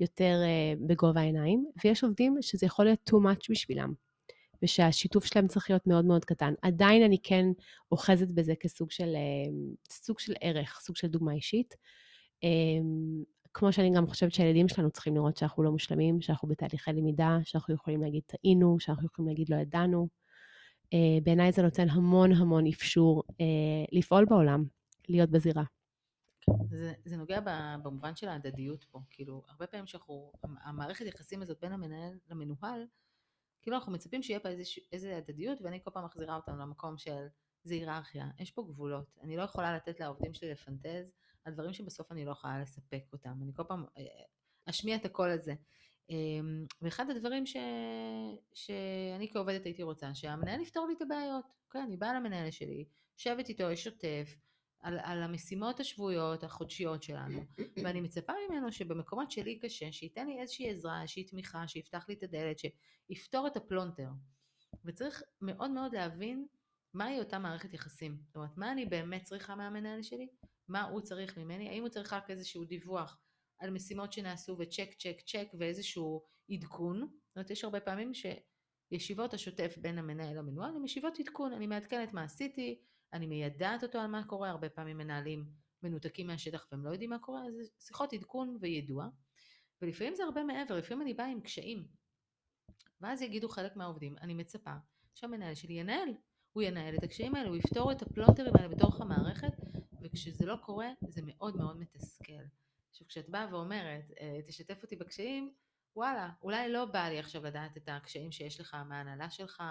[0.00, 3.92] יותר uh, בגובה העיניים, ויש עובדים שזה יכול להיות too much בשבילם,
[4.62, 6.54] ושהשיתוף שלהם צריך להיות מאוד מאוד קטן.
[6.62, 7.46] עדיין אני כן
[7.92, 11.74] אוחזת בזה כסוג של, uh, סוג של ערך, סוג של דוגמה אישית.
[12.42, 13.22] אמ,
[13.54, 17.74] כמו שאני גם חושבת שהילדים שלנו צריכים לראות שאנחנו לא מושלמים, שאנחנו בתהליכי למידה, שאנחנו
[17.74, 20.08] יכולים להגיד טעינו, שאנחנו יכולים להגיד לא ידענו.
[20.94, 24.64] אה, בעיניי זה נותן המון המון אפשור אה, לפעול בעולם,
[25.08, 25.64] להיות בזירה.
[26.70, 27.40] זה, זה נוגע
[27.82, 32.86] במובן של ההדדיות פה, כאילו, הרבה פעמים שאנחנו, המערכת יחסים הזאת בין המנהל למנוהל,
[33.62, 34.48] כאילו אנחנו מצפים שיהיה פה
[34.92, 37.26] איזה, הדדיות, ואני כל פעם מחזירה אותנו למקום של
[37.62, 41.12] זה היררכיה, יש פה גבולות, אני לא יכולה לתת לעובדים שלי לפנטז
[41.44, 43.38] על דברים שבסוף אני לא יכולה לספק אותם.
[43.42, 44.04] אני כל פעם אה,
[44.66, 45.54] אשמיע את הקול הזה.
[46.10, 47.56] אמ, ואחד הדברים ש...
[48.54, 51.44] שאני כעובדת הייתי רוצה, שהמנהל יפתור לי את הבעיות.
[51.70, 52.84] כן, אני באה למנהל שלי,
[53.18, 54.36] יושבת איתו, יש שוטף,
[54.80, 57.44] על, על המשימות השבועיות, החודשיות שלנו,
[57.82, 62.22] ואני מצפה ממנו שבמקומות שלי קשה, שייתן לי איזושהי עזרה, איזושהי תמיכה, שיפתח לי את
[62.22, 64.08] הדלת, שיפתור את הפלונטר.
[64.84, 66.46] וצריך מאוד מאוד להבין
[66.94, 68.18] מהי אותה מערכת יחסים.
[68.26, 70.28] זאת אומרת, מה אני באמת צריכה מהמנהל שלי,
[70.68, 73.18] מה הוא צריך ממני, האם הוא צריך רק איזשהו דיווח
[73.58, 79.78] על משימות שנעשו וצ'ק צ'ק צ'ק ואיזשהו עדכון, זאת אומרת יש הרבה פעמים שישיבות השוטף
[79.78, 84.24] בין המנהל למנוהל הן ישיבות עדכון, אני מעדכנת מה עשיתי, אני מיידעת אותו על מה
[84.24, 85.44] קורה, הרבה פעמים מנהלים
[85.82, 89.08] מנותקים מהשטח והם לא יודעים מה קורה, אז שיחות עדכון ויידוע,
[89.82, 91.88] ולפעמים זה הרבה מעבר, לפעמים אני באה עם קשיים,
[93.00, 94.74] ואז יגידו חלק מהעובדים, אני מצפה
[95.14, 96.08] שהמנהל שלי ינהל,
[96.52, 99.52] הוא ינהל את הקשיים האלה, הוא יפתור את הפלונטרים האלה בתוך המערכת,
[100.04, 102.42] וכשזה לא קורה זה מאוד מאוד מתסכל.
[102.90, 105.52] עכשיו כשאת באה ואומרת אה, תשתף אותי בקשיים,
[105.96, 109.62] וואלה, אולי לא בא לי עכשיו לדעת את הקשיים שיש לך מההנהלה שלך,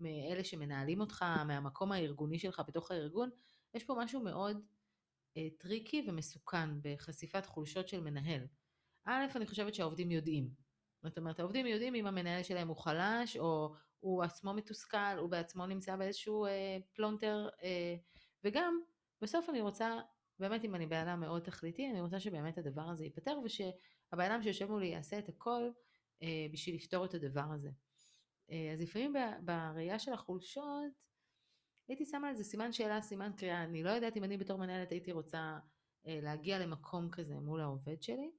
[0.00, 3.30] מאלה שמנהלים אותך, מהמקום הארגוני שלך בתוך הארגון,
[3.74, 4.60] יש פה משהו מאוד
[5.36, 8.46] אה, tricky ומסוכן בחשיפת חולשות של מנהל.
[9.04, 10.50] א', אני חושבת שהעובדים יודעים.
[11.02, 15.66] זאת אומרת, העובדים יודעים אם המנהל שלהם הוא חלש, או הוא עצמו מתוסכל, הוא בעצמו
[15.66, 17.96] נמצא באיזשהו אה, פלונטר, אה,
[18.44, 18.80] וגם
[19.22, 20.00] בסוף אני רוצה,
[20.38, 24.42] באמת אם אני בן אדם מאוד תכליתי, אני רוצה שבאמת הדבר הזה ייפתר ושהבן אדם
[24.42, 25.70] שיושב מולי יעשה את הכל
[26.22, 27.70] אה, בשביל לפתור את הדבר הזה.
[28.50, 29.12] אה, אז לפעמים
[29.44, 30.92] בראייה של החולשות,
[31.88, 33.64] הייתי שמה על זה סימן שאלה, סימן קריאה.
[33.64, 35.58] אני לא יודעת אם אני בתור מנהלת הייתי רוצה
[36.06, 38.30] אה, להגיע למקום כזה מול העובד שלי,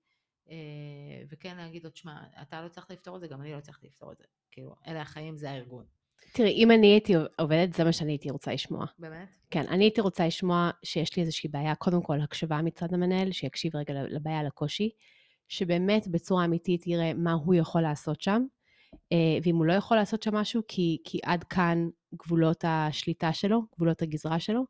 [0.50, 3.88] אה, וכן להגיד לו, תשמע, אתה לא הצלחת לפתור את זה, גם אני לא הצלחתי
[3.88, 4.24] לפתור את זה.
[4.52, 5.86] כאילו, אלה החיים, זה הארגון.
[6.34, 8.86] תראי, אם אני הייתי עובדת, זה מה שאני הייתי רוצה לשמוע.
[9.00, 9.28] באמת?
[9.50, 13.76] כן, אני הייתי רוצה לשמוע שיש לי איזושהי בעיה, קודם כל הקשבה מצד המנהל, שיקשיב
[13.76, 14.90] רגע לבעיה, לקושי,
[15.48, 18.44] שבאמת בצורה אמיתית יראה מה הוא יכול לעשות שם,
[19.12, 23.62] אה, ואם הוא לא יכול לעשות שם משהו, כי, כי עד כאן גבולות השליטה שלו,
[23.76, 24.66] גבולות הגזרה שלו,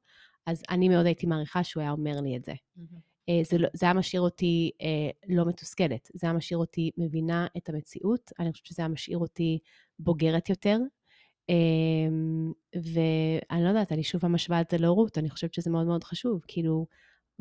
[0.45, 2.53] אז אני מאוד הייתי מעריכה שהוא היה אומר לי את זה.
[2.53, 3.11] Mm-hmm.
[3.43, 7.69] זה, לא, זה היה משאיר אותי אה, לא מתוסכלת, זה היה משאיר אותי מבינה את
[7.69, 9.59] המציאות, אני חושבת שזה היה משאיר אותי
[9.99, 10.77] בוגרת יותר,
[12.73, 16.41] ואני לא יודעת, אני שוב משווה את זה להורות, אני חושבת שזה מאוד מאוד חשוב.
[16.47, 16.88] כאילו,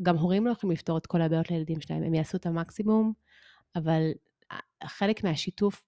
[0.01, 3.13] גם הורים לא יכולים לפתור את כל הבעיות לילדים שלהם, הם יעשו את המקסימום,
[3.75, 4.11] אבל
[4.83, 5.83] חלק מהשיתוף,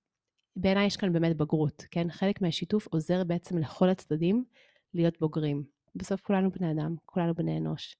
[0.56, 2.12] בעיניי יש כאן באמת בגרות, כן?
[2.12, 4.46] חלק מהשיתוף עוזר בעצם לכל הצדדים
[4.94, 5.64] להיות בוגרים.
[5.96, 7.96] בסוף כולנו בני אדם, כולנו בני אנוש.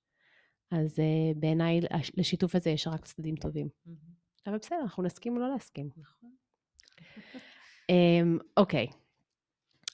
[0.72, 1.82] אז uh, בעיניי
[2.18, 3.68] לשיתוף הזה יש רק צדדים טובים.
[3.68, 4.50] Mm-hmm.
[4.50, 5.90] אבל בסדר, אנחנו נסכים או לא להסכים.
[5.98, 6.30] נכון.
[7.92, 8.88] um, אוקיי.
[8.92, 9.03] okay.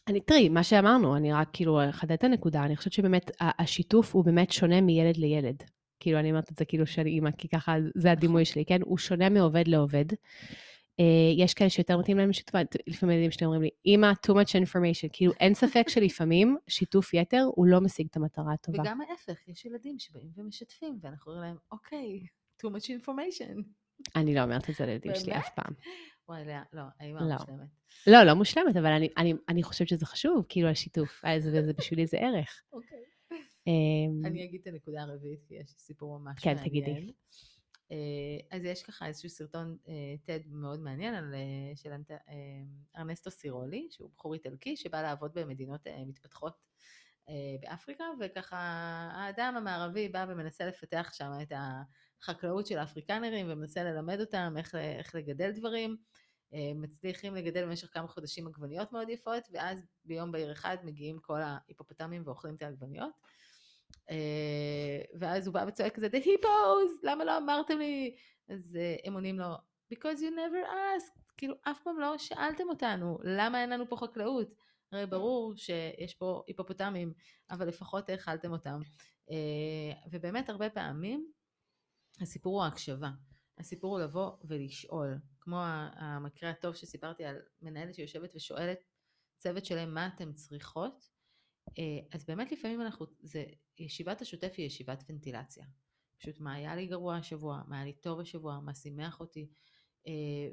[0.10, 4.26] אני, תראי, מה שאמרנו, אני רק כאילו אחדד את הנקודה, אני חושבת שבאמת השיתוף הוא
[4.26, 5.64] באמת שונה מילד לילד.
[6.00, 8.82] כאילו, אני אומרת את זה כאילו של אימא, כי ככה זה הדימוי שלי, כן?
[8.82, 10.06] הוא שונה מעובד לעובד.
[10.12, 11.04] Uh,
[11.38, 12.56] יש כאלה שיותר מתאים להם לשיתוף,
[12.88, 15.10] לפעמים ילדים שלי אומרים לי, אימא, too much information.
[15.14, 18.82] כאילו, אין ספק שלפעמים שיתוף יתר הוא לא משיג את המטרה הטובה.
[18.82, 22.20] וגם ההפך, יש ילדים שבאים ומשתפים, ואנחנו אומרים להם, אוקיי,
[22.62, 23.64] too much information.
[24.16, 25.74] אני לא אומרת את זה לילדים שלי אף פעם.
[26.30, 27.34] וואי, לאה, לא, האימא לא.
[27.34, 27.68] מושלמת.
[28.08, 32.18] לא, לא מושלמת, אבל אני, אני, אני חושבת שזה חשוב, כאילו, השיתוף, וזה בשבילי זה
[32.18, 32.64] ערך.
[32.74, 33.04] אוקיי.
[33.68, 36.64] אמ, אני אגיד את הנקודה הרביעית, כי יש סיפור ממש מעניין.
[36.64, 37.14] כן, תגידי.
[37.92, 39.78] אה, אז יש ככה איזשהו סרטון
[40.26, 41.92] TED אה, מאוד מעניין על, אה, של
[42.98, 46.54] ארנסטו סירולי, שהוא בחור איטלקי שבא לעבוד במדינות מתפתחות
[47.62, 48.58] באפריקה, וככה
[49.14, 51.52] האדם המערבי בא ומנסה לפתח שם את
[52.22, 55.98] החקלאות של האפריקנרים ומנסה ללמד אותם איך, איך לגדל דברים.
[56.76, 62.22] מצליחים לגדל במשך כמה חודשים עגבניות מאוד יפות, ואז ביום בהיר אחד מגיעים כל ההיפופוטמים
[62.26, 63.12] ואוכלים את העגבניות.
[65.20, 68.16] ואז הוא בא וצועק כזה, The hippos, למה לא אמרתם לי?
[68.50, 69.56] אז הם עונים לו,
[69.94, 74.54] because you never asked, כאילו אף פעם לא שאלתם אותנו, למה אין לנו פה חקלאות?
[74.92, 77.14] הרי ברור שיש פה היפופוטמים,
[77.52, 78.80] אבל לפחות האכלתם אותם.
[80.12, 81.32] ובאמת הרבה פעמים
[82.22, 83.12] הסיפור הוא ההקשבה.
[83.58, 85.58] הסיפור הוא לבוא ולשאול, כמו
[85.94, 88.84] המקרה הטוב שסיפרתי על מנהלת שיושבת ושואלת
[89.38, 91.10] צוות שלם מה אתן צריכות,
[91.78, 93.46] אה, אז באמת לפעמים אנחנו, זה,
[93.78, 95.66] ישיבת השוטף היא ישיבת ונטילציה.
[96.20, 99.50] פשוט מה היה לי גרוע השבוע, מה היה לי טוב השבוע, מה שימח אותי.
[100.08, 100.12] אה,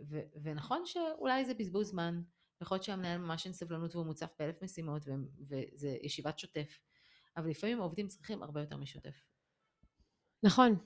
[0.09, 2.23] ו, ונכון שאולי זה בזבוז זמן,
[2.61, 5.03] יכול להיות שהמנהל ממש אין סבלנות והוא מוצף באלף משימות
[5.49, 6.79] וזה ישיבת שוטף,
[7.37, 9.25] אבל לפעמים העובדים צריכים הרבה יותר משוטף.
[10.43, 10.79] נכון,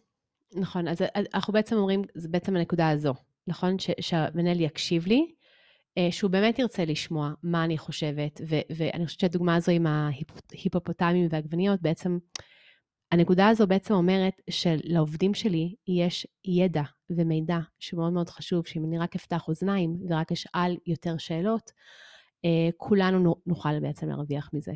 [0.54, 0.98] נכון, אז
[1.34, 3.14] אנחנו בעצם אומרים, זה בעצם הנקודה הזו,
[3.46, 3.76] נכון?
[4.00, 5.34] שהמנהל יקשיב לי,
[5.98, 11.28] אה, שהוא באמת ירצה לשמוע מה אני חושבת, ו, ואני חושבת שהדוגמה הזו עם ההיפופוטמים
[11.30, 12.18] והעגבניות, בעצם,
[13.12, 19.16] הנקודה הזו בעצם אומרת שלעובדים שלי יש ידע ומידע שמאוד מאוד חשוב, שאם אני רק
[19.16, 21.70] אפתח אוזניים ורק אשאל יותר שאלות,
[22.44, 24.72] אה, כולנו נוכל בעצם להרוויח מזה.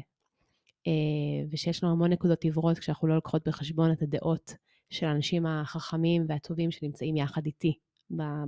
[0.86, 4.54] אה, ושיש לנו המון נקודות עיוורות כשאנחנו לא לוקחות בחשבון את הדעות
[4.94, 7.78] של האנשים החכמים והטובים שנמצאים יחד איתי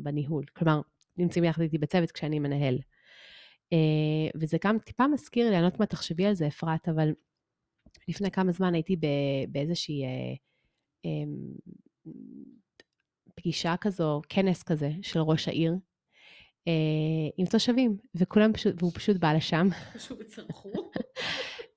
[0.03, 0.45] בניהול.
[0.57, 0.81] כלומר,
[1.17, 2.79] נמצאים יחד איתי בצוות כשאני מנהל.
[3.73, 7.13] אה, וזה גם טיפה מזכיר לי, אני לא יודעת מה תחשבי על זה, אפרת, אבל
[8.09, 8.97] לפני כמה זמן הייתי
[9.49, 10.35] באיזושהי אה,
[11.05, 11.55] אמ,
[13.35, 15.75] פגישה כזו, כנס כזה של ראש העיר,
[16.69, 16.73] אה,
[17.37, 19.69] עם תושבים, וכולם פשוט, והוא פשוט בא לשם.
[19.95, 20.73] פשוט צרחו.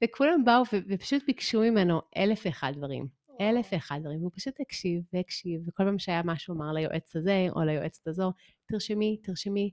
[0.04, 3.19] וכולם באו ופשוט ביקשו ממנו אלף ואחד דברים.
[3.40, 7.62] אלף ואחד דברים, והוא פשוט הקשיב והקשיב, וכל פעם שהיה משהו אמר ליועץ הזה או
[7.62, 8.32] ליועצת הזו,
[8.66, 9.72] תרשמי, תרשמי,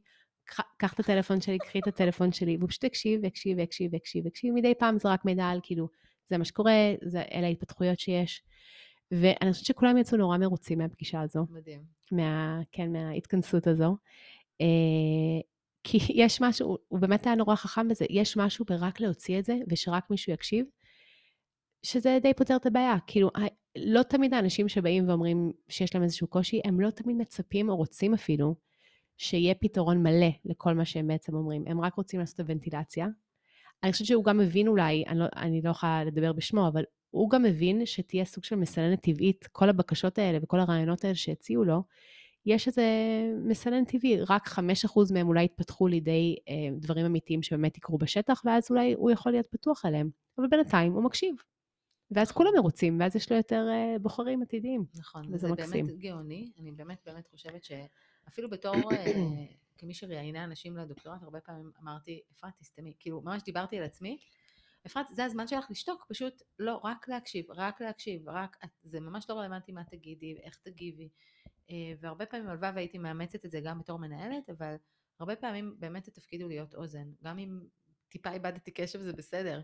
[0.76, 4.54] קח את הטלפון שלי, קחי את הטלפון שלי, והוא פשוט הקשיב והקשיב והקשיב והקשיב והקשיב,
[4.54, 5.88] מדי פעם זרק מידע על כאילו,
[6.28, 8.42] זה מה שקורה, זה, אלה ההתפתחויות שיש.
[9.10, 11.46] ואני חושבת שכולם יצאו נורא מרוצים מהפגישה הזו.
[11.50, 11.82] מדהים.
[12.12, 13.96] מה, כן, מההתכנסות הזו.
[14.60, 15.40] אה,
[15.84, 19.56] כי יש משהו, הוא באמת היה נורא חכם בזה, יש משהו ברק להוציא את זה,
[19.68, 20.66] ושרק מישהו יקשיב,
[21.86, 22.96] שזה די פותר את הבעיה.
[23.06, 23.30] כאילו,
[23.76, 28.14] לא תמיד האנשים שבאים ואומרים שיש להם איזשהו קושי, הם לא תמיד מצפים או רוצים
[28.14, 28.54] אפילו
[29.16, 31.64] שיהיה פתרון מלא לכל מה שהם בעצם אומרים.
[31.66, 33.06] הם רק רוצים לעשות את הוונטילציה.
[33.82, 37.30] אני חושבת שהוא גם מבין אולי, אני לא, אני לא יכולה לדבר בשמו, אבל הוא
[37.30, 41.82] גם מבין שתהיה סוג של מסננת טבעית, כל הבקשות האלה וכל הרעיונות האלה שהציעו לו,
[42.46, 42.84] יש איזה
[43.44, 44.60] מסנן טבעי, רק 5%
[45.14, 49.46] מהם אולי יתפתחו לידי אה, דברים אמיתיים שבאמת יקרו בשטח, ואז אולי הוא יכול להיות
[49.46, 50.10] פתוח עליהם.
[50.38, 51.36] אבל בינתיים הוא מקשיב.
[52.10, 54.84] ואז כולם מרוצים, ואז יש לו יותר אה, בוחרים עתידיים.
[54.94, 55.86] נכון, וזה מקסים.
[55.86, 56.52] באמת גאוני.
[56.58, 59.04] אני באמת באמת חושבת שאפילו בתור, אה,
[59.78, 62.94] כמי שראיינה אנשים לדוקטורט, הרבה פעמים אמרתי, אפרת, תסתמי.
[62.98, 64.18] כאילו, ממש דיברתי על עצמי.
[64.86, 69.34] אפרת, זה הזמן שלך לשתוק, פשוט לא, רק להקשיב, רק להקשיב, רק, זה ממש לא
[69.34, 71.08] רלוונטי מה תגידי, איך תגיבי.
[71.70, 74.74] אה, והרבה פעמים, הלוואי והייתי מאמצת את זה גם בתור מנהלת, אבל
[75.20, 77.08] הרבה פעמים באמת התפקיד הוא להיות אוזן.
[77.24, 77.60] גם אם
[78.08, 79.60] טיפה איבדתי קשב זה בסדר,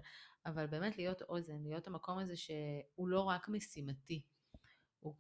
[0.47, 4.23] אבל באמת להיות אוזן, להיות המקום הזה שהוא לא רק משימתי.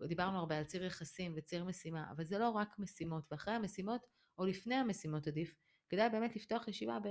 [0.09, 4.01] דיברנו הרבה על ציר יחסים וציר משימה, אבל זה לא רק משימות, ואחרי המשימות,
[4.39, 5.55] או לפני המשימות עדיף,
[5.89, 7.09] כדאי באמת לפתוח ישיבה ב...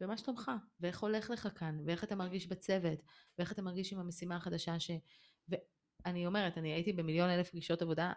[0.00, 2.98] במה שלומך, ואיך הולך לך כאן, ואיך אתה מרגיש בצוות,
[3.38, 4.90] ואיך אתה מרגיש עם המשימה החדשה ש...
[5.48, 8.12] ואני אומרת, אני הייתי במיליון אלף פגישות עבודה,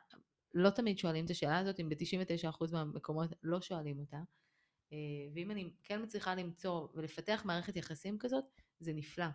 [0.53, 4.17] לא תמיד שואלים את השאלה הזאת, אם ב-99% מהמקומות לא שואלים אותה.
[4.93, 4.97] אה,
[5.33, 8.45] ואם אני כן מצליחה למצוא ולפתח מערכת יחסים כזאת,
[8.79, 9.25] זה נפלא.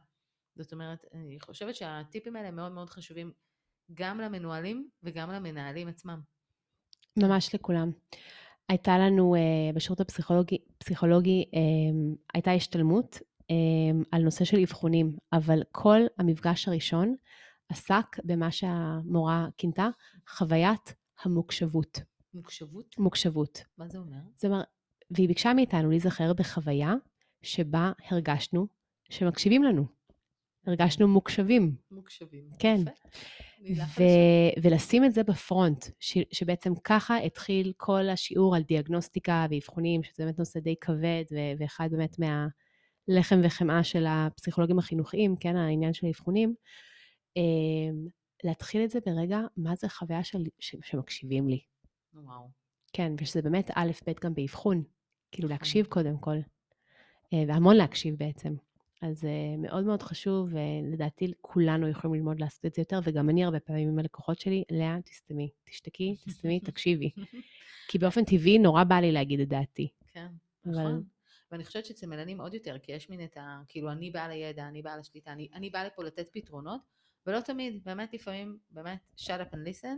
[0.56, 3.32] זאת אומרת, אני חושבת שהטיפים האלה מאוד מאוד חשובים
[3.94, 6.20] גם למנוהלים וגם למנהלים עצמם.
[7.16, 7.90] ממש לכולם.
[8.68, 13.54] הייתה לנו uh, בשירות הפסיכולוגי, פסיכולוגי um, הייתה השתלמות um,
[14.10, 17.16] על נושא של אבחונים, אבל כל המפגש הראשון
[17.68, 19.88] עסק במה שהמורה כינתה
[20.28, 22.00] חוויית המוקשבות.
[22.34, 22.98] מוקשבות?
[22.98, 23.62] מוקשבות.
[23.78, 24.16] מה זה אומר?
[24.36, 24.66] זאת אומרת,
[25.14, 26.94] והיא ביקשה מאיתנו להיזכר בחוויה
[27.42, 28.66] שבה הרגשנו
[29.10, 29.86] שמקשיבים לנו.
[30.66, 31.74] הרגשנו מוקשבים.
[31.90, 32.44] מוקשבים.
[32.58, 32.76] כן.
[33.98, 34.02] ו-.
[34.62, 40.38] ולשים את זה בפרונט, ש- שבעצם ככה התחיל כל השיעור על דיאגנוסטיקה ואבחונים, שזה באמת
[40.38, 46.54] נושא די כבד, ו- ואחד באמת מהלחם וחמאה של הפסיכולוגים החינוכיים, כן, העניין של האבחונים.
[47.36, 48.06] אמ,
[48.44, 51.60] להתחיל את זה ברגע, מה זה חוויה של, ש- שמקשיבים לי.
[52.14, 52.48] וואו.
[52.92, 54.82] כן, ושזה באמת א', ב' גם באבחון.
[55.32, 55.56] כאילו נכון.
[55.58, 56.36] להקשיב קודם כל.
[57.32, 58.54] אה, והמון להקשיב בעצם.
[59.02, 63.44] אז אה, מאוד מאוד חשוב, ולדעתי כולנו יכולים ללמוד לעשות את זה יותר, וגם אני
[63.44, 67.10] הרבה פעמים עם הלקוחות שלי, לאה, תסתמי, תשתקי, תסתמי, תקשיבי.
[67.88, 69.88] כי באופן טבעי נורא בא לי להגיד את דעתי.
[70.12, 70.26] כן,
[70.66, 71.02] אבל- נכון.
[71.52, 73.60] ואני חושבת שאצל מלנים עוד יותר, כי יש מין את ה...
[73.68, 76.80] כאילו, אני באה לידע, אני באה לשליטה, אני, אני באה לפה לתת פתרונות,
[77.26, 79.96] ולא תמיד, באמת לפעמים, באמת, shut up and listen.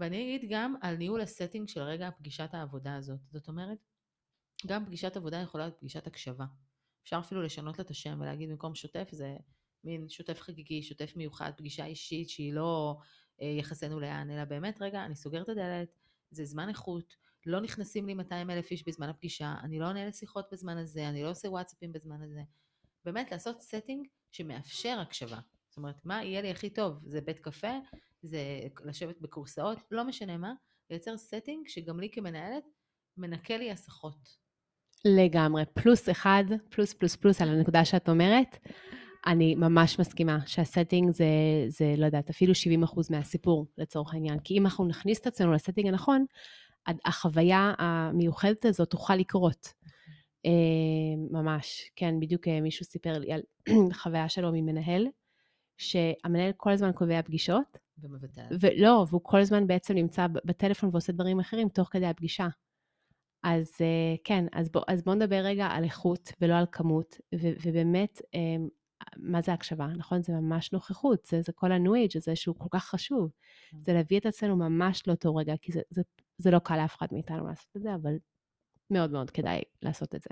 [0.00, 3.20] ואני אגיד גם על ניהול הסטינג של רגע פגישת העבודה הזאת.
[3.30, 3.78] זאת אומרת,
[4.66, 6.44] גם פגישת עבודה יכולה להיות פגישת הקשבה.
[7.02, 9.36] אפשר אפילו לשנות לה את השם ולהגיד במקום שוטף זה
[9.84, 12.96] מין שוטף חגיגי, שוטף מיוחד, פגישה אישית שהיא לא
[13.42, 15.88] אה, יחסנו לאן, אלא באמת רגע, אני סוגר את הדלת,
[16.30, 20.46] זה זמן איכות, לא נכנסים לי 200 אלף איש בזמן הפגישה, אני לא עונה לשיחות
[20.52, 22.42] בזמן הזה, אני לא עושה וואטסאפים בזמן הזה.
[23.04, 25.38] באמת לעשות setting שמאפשר הקשבה.
[25.68, 26.98] זאת אומרת, מה יהיה לי הכי טוב?
[27.04, 27.72] זה בית קפה?
[28.22, 28.40] זה
[28.84, 29.78] לשבת בכורסאות?
[29.90, 30.52] לא משנה מה,
[30.90, 32.64] לייצר setting שגם לי כמנהלת
[33.16, 34.36] מנקה לי הסחות.
[35.04, 35.62] לגמרי.
[35.74, 38.58] פלוס אחד, פלוס פלוס פלוס על הנקודה שאת אומרת.
[39.26, 41.24] אני ממש מסכימה שה setting זה,
[41.68, 42.52] זה, לא יודעת, אפילו
[42.84, 44.38] 70% מהסיפור לצורך העניין.
[44.38, 46.24] כי אם אנחנו נכניס את עצמנו ל setting הנכון,
[46.86, 49.72] החוויה המיוחדת הזאת תוכל לקרות.
[50.46, 50.50] אה,
[51.30, 53.40] ממש, כן, בדיוק אה, מישהו סיפר לי על
[54.02, 55.06] חוויה שלו ממנהל,
[55.78, 58.46] שהמנהל כל הזמן קובע פגישות, ומבטל.
[58.60, 62.48] ולא, והוא כל הזמן בעצם נמצא בטלפון ועושה דברים אחרים תוך כדי הפגישה.
[63.42, 68.20] אז אה, כן, אז בואו בוא נדבר רגע על איכות ולא על כמות, ו- ובאמת,
[68.34, 68.56] אה,
[69.16, 70.22] מה זה הקשבה, נכון?
[70.22, 73.30] זה ממש נוכחות, זה, זה כל ה-new age הזה שהוא כל כך חשוב.
[73.70, 73.80] כן.
[73.80, 76.02] זה להביא את עצמנו ממש לאותו רגע, כי זה, זה,
[76.38, 78.14] זה לא קל לאף אחד מאיתנו לעשות את זה, אבל
[78.90, 80.30] מאוד מאוד כדאי לעשות את זה.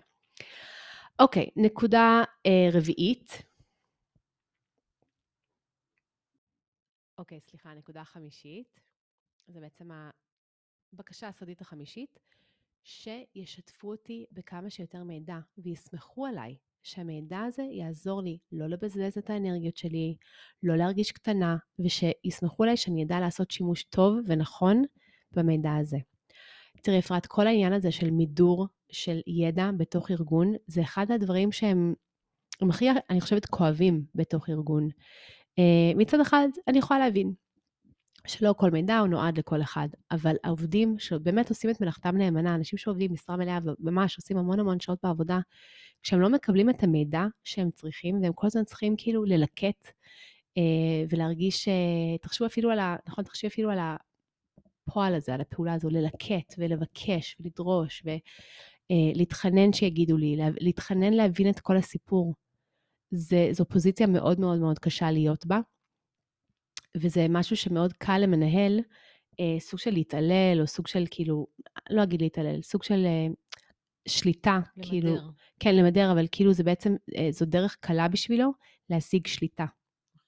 [1.19, 3.43] אוקיי, נקודה אה, רביעית.
[7.19, 8.81] אוקיי, סליחה, נקודה חמישית.
[9.49, 9.91] זה בעצם
[10.93, 12.19] הבקשה הסודית החמישית,
[12.83, 19.77] שישתפו אותי בכמה שיותר מידע ויסמכו עליי שהמידע הזה יעזור לי לא לבזבז את האנרגיות
[19.77, 20.17] שלי,
[20.63, 24.83] לא להרגיש קטנה, ושיסמכו עליי שאני אדע לעשות שימוש טוב ונכון
[25.33, 25.99] במידע הזה.
[26.83, 31.95] תראי, אפרת, כל העניין הזה של מידור של ידע בתוך ארגון, זה אחד הדברים שהם
[32.61, 34.89] הם הכי, אני חושבת, כואבים בתוך ארגון.
[35.59, 37.33] Uh, מצד אחד, אני יכולה להבין
[38.27, 42.79] שלא כל מידע הוא נועד לכל אחד, אבל העובדים שבאמת עושים את מלאכתם נאמנה, אנשים
[42.79, 45.39] שעובדים משרה מלאה וממש עושים המון המון שעות בעבודה,
[46.03, 50.61] כשהם לא מקבלים את המידע שהם צריכים, והם כל הזמן צריכים כאילו ללקט uh,
[51.09, 52.97] ולהרגיש, uh, תחשבו אפילו על ה...
[53.09, 53.79] נכון, תחשבי אפילו על
[54.87, 58.03] הפועל הזה, על הפעולה הזו, ללקט ולבקש ולדרוש
[58.91, 62.35] ולהתחנן שיגידו לי, לה, להתחנן להבין את כל הסיפור.
[63.11, 65.61] זה, זו פוזיציה מאוד מאוד מאוד קשה להיות בה,
[66.97, 68.81] וזה משהו שמאוד קל למנהל
[69.41, 71.47] אה, סוג של להתעלל, או סוג של כאילו,
[71.91, 73.27] לא אגיד להתעלל, סוג של אה,
[74.09, 74.89] שליטה, למדר.
[74.89, 75.17] כאילו,
[75.61, 78.53] כן, למדר, אבל כאילו זה בעצם, אה, זו דרך קלה בשבילו
[78.91, 79.67] להשיג שליטה.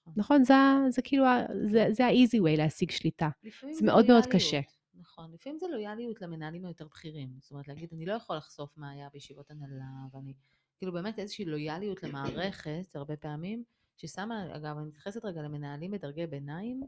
[0.06, 0.12] נכון.
[0.16, 0.44] נכון?
[0.44, 0.54] זה,
[0.88, 1.24] זה כאילו,
[1.64, 3.28] זה, זה ה-easy way להשיג שליטה.
[3.42, 4.26] לפעמים זה מאוד מאוד.
[4.26, 4.60] קשה.
[4.94, 7.28] נכון, לפעמים זה לויאליות למנהלים היותר בכירים.
[7.40, 10.32] זאת אומרת, להגיד, אני לא יכול לחשוף מה היה בישיבות הנהלה, ואני,
[10.80, 13.64] כאילו באמת איזושהי לויאליות למערכת, הרבה פעמים,
[13.96, 16.82] ששמה, אגב, אני מתייחסת רגע למנהלים בדרגי ביניים,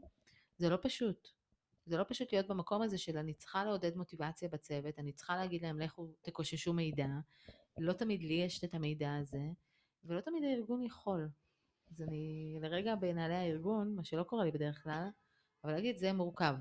[0.57, 1.27] זה לא פשוט.
[1.85, 5.61] זה לא פשוט להיות במקום הזה של אני צריכה לעודד מוטיבציה בצוות, אני צריכה להגיד
[5.61, 7.07] להם, לכו תקוששו מידע.
[7.77, 9.41] לא תמיד לי יש את המידע הזה,
[10.03, 11.29] ולא תמיד הארגון יכול.
[11.91, 15.07] אז אני לרגע בנהלי הארגון, מה שלא קורה לי בדרך כלל,
[15.63, 16.55] אבל להגיד, זה מורכב.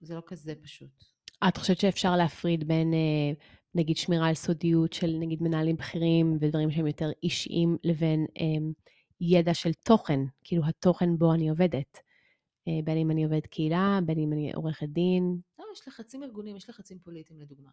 [0.00, 1.04] זה לא כזה פשוט.
[1.48, 3.32] את חושבת שאפשר להפריד בין, אה,
[3.74, 8.70] נגיד, שמירה על סודיות של נגיד מנהלים בכירים ודברים שהם יותר אישיים, לבין אה,
[9.20, 11.98] ידע של תוכן, כאילו התוכן בו אני עובדת.
[12.68, 15.40] אה, בין אם אני עובדת קהילה, בין אם אני עורכת דין.
[15.58, 17.70] לא, יש לחצים ארגוניים, יש לחצים פוליטיים לדוגמה.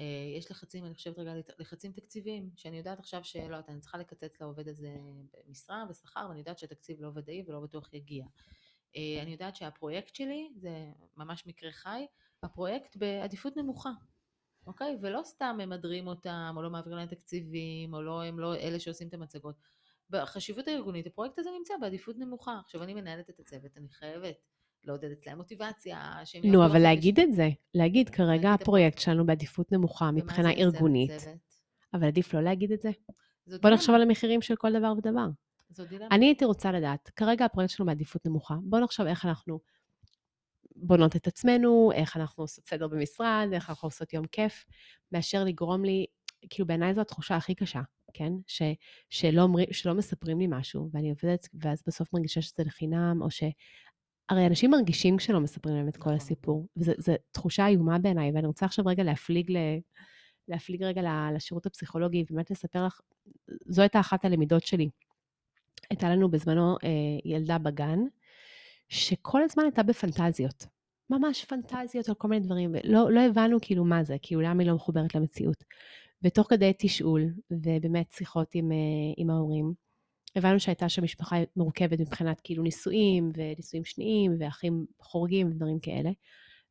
[0.00, 0.04] אה,
[0.38, 4.68] יש לחצים, אני חושבת רגע, לחצים תקציביים, שאני יודעת עכשיו שלא, אני צריכה לקצץ לעובד
[4.68, 4.96] הזה
[5.46, 8.26] במשרה ושכר, ואני יודעת שהתקציב לא ודאי ולא בטוח יגיע.
[8.96, 12.06] אה, אני יודעת שהפרויקט שלי, זה ממש מקרה חי,
[12.42, 13.90] הפרויקט בעדיפות נמוכה,
[14.66, 14.98] אוקיי?
[15.00, 19.08] ולא סתם ממדרים אותם, או לא מעבירים להם תקציבים, או לא, הם לא אלה שעושים
[19.08, 19.54] את המצגות.
[20.10, 22.58] בחשיבות הארגונית, הפרויקט הזה נמצא בעדיפות נמוכה.
[22.64, 24.34] עכשיו, אני מנהלת את הצוות, אני חייבת
[24.84, 27.20] לעודד אצלם מוטיבציה, שהם נו, אבל להגיד.
[27.20, 31.12] את זה, להגיד כרגע הפרויקט שלנו בעדיפות נמוכה מבחינה ארגונית?
[31.94, 32.90] אבל עדיף לא להגיד את זה.
[33.46, 33.94] בוא נחשוב.
[33.94, 35.28] על המחירים של כל דבר ודבר.
[36.10, 39.60] אני הייתי רוצה לדעת, כרגע הפרויקט שלנו בעדיפות נמוכה, בוא נחשוב איך אנחנו
[40.76, 44.64] בונות את עצמנו, איך אנחנו עושות סדר במשרד, איך אנחנו עושות יום כיף,
[45.12, 46.06] מאשר לגרום לי,
[46.50, 47.80] כאילו בעיניי זו התחושה הכי קשה,
[48.14, 48.32] כן?
[48.46, 48.62] ש,
[49.10, 53.42] שלא, אומרים, שלא מספרים לי משהו, ואני עובדת, ואז בסוף מרגישה שזה לחינם, או ש...
[54.28, 56.14] הרי אנשים מרגישים כשלא מספרים להם את כל נכון.
[56.14, 59.56] הסיפור, וזו תחושה איומה בעיניי, ואני רוצה עכשיו רגע להפליג, ל,
[60.48, 61.02] להפליג רגע
[61.34, 63.00] לשירות הפסיכולוגי, ובאמת לספר לך,
[63.66, 64.88] זו הייתה אחת הלמידות שלי.
[65.90, 66.88] הייתה לנו בזמנו אה,
[67.24, 67.98] ילדה בגן,
[68.92, 70.66] שכל הזמן הייתה בפנטזיות.
[71.10, 74.70] ממש פנטזיות על כל מיני דברים, ולא לא הבנו כאילו מה זה, כאילו למה היא
[74.70, 75.64] לא מחוברת למציאות.
[76.22, 78.76] ותוך כדי תשאול, ובאמת שיחות עם, אה,
[79.16, 79.74] עם ההורים,
[80.36, 86.10] הבנו שהייתה שם משפחה מורכבת מבחינת כאילו נישואים, ונישואים שניים, ואחים חורגים ודברים כאלה.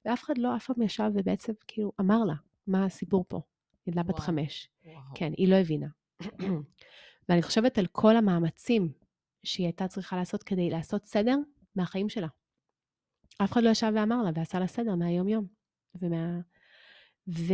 [0.06, 2.34] ואף אחד לא אף פעם ישב ובעצם כאילו אמר לה,
[2.68, 3.42] מה הסיפור פה?
[3.88, 4.20] ילדה בת.
[4.20, 4.70] חמש.
[4.86, 4.96] וואו.
[5.16, 5.88] כן, היא לא הבינה.
[7.30, 8.92] ואני חושבת על כל המאמצים
[9.44, 11.36] שהיא הייתה צריכה לעשות כדי לעשות סדר
[11.76, 12.28] מהחיים שלה.
[13.44, 15.48] אף אחד לא ישב ואמר לה ועשה לה סדר מהיום-יום.
[16.02, 16.40] ומה...
[17.28, 17.54] ו...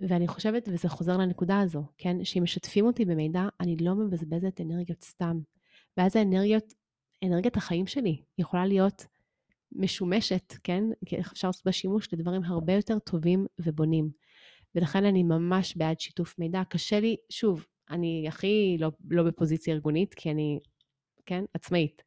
[0.00, 2.24] ואני חושבת, וזה חוזר לנקודה הזו, כן?
[2.24, 5.40] שאם משתפים אותי במידע, אני לא מבזבזת אנרגיות סתם.
[5.96, 6.74] ואז האנרגיות,
[7.24, 9.06] אנרגיית החיים שלי יכולה להיות
[9.72, 10.84] משומשת, כן?
[11.06, 14.10] כי אפשר לעשות בה שימוש לדברים הרבה יותר טובים ובונים.
[14.74, 16.62] ולכן אני ממש בעד שיתוף מידע.
[16.68, 20.58] קשה לי, שוב, אני הכי לא, לא בפוזיציה ארגונית, כי אני,
[21.26, 22.02] כן, עצמאית.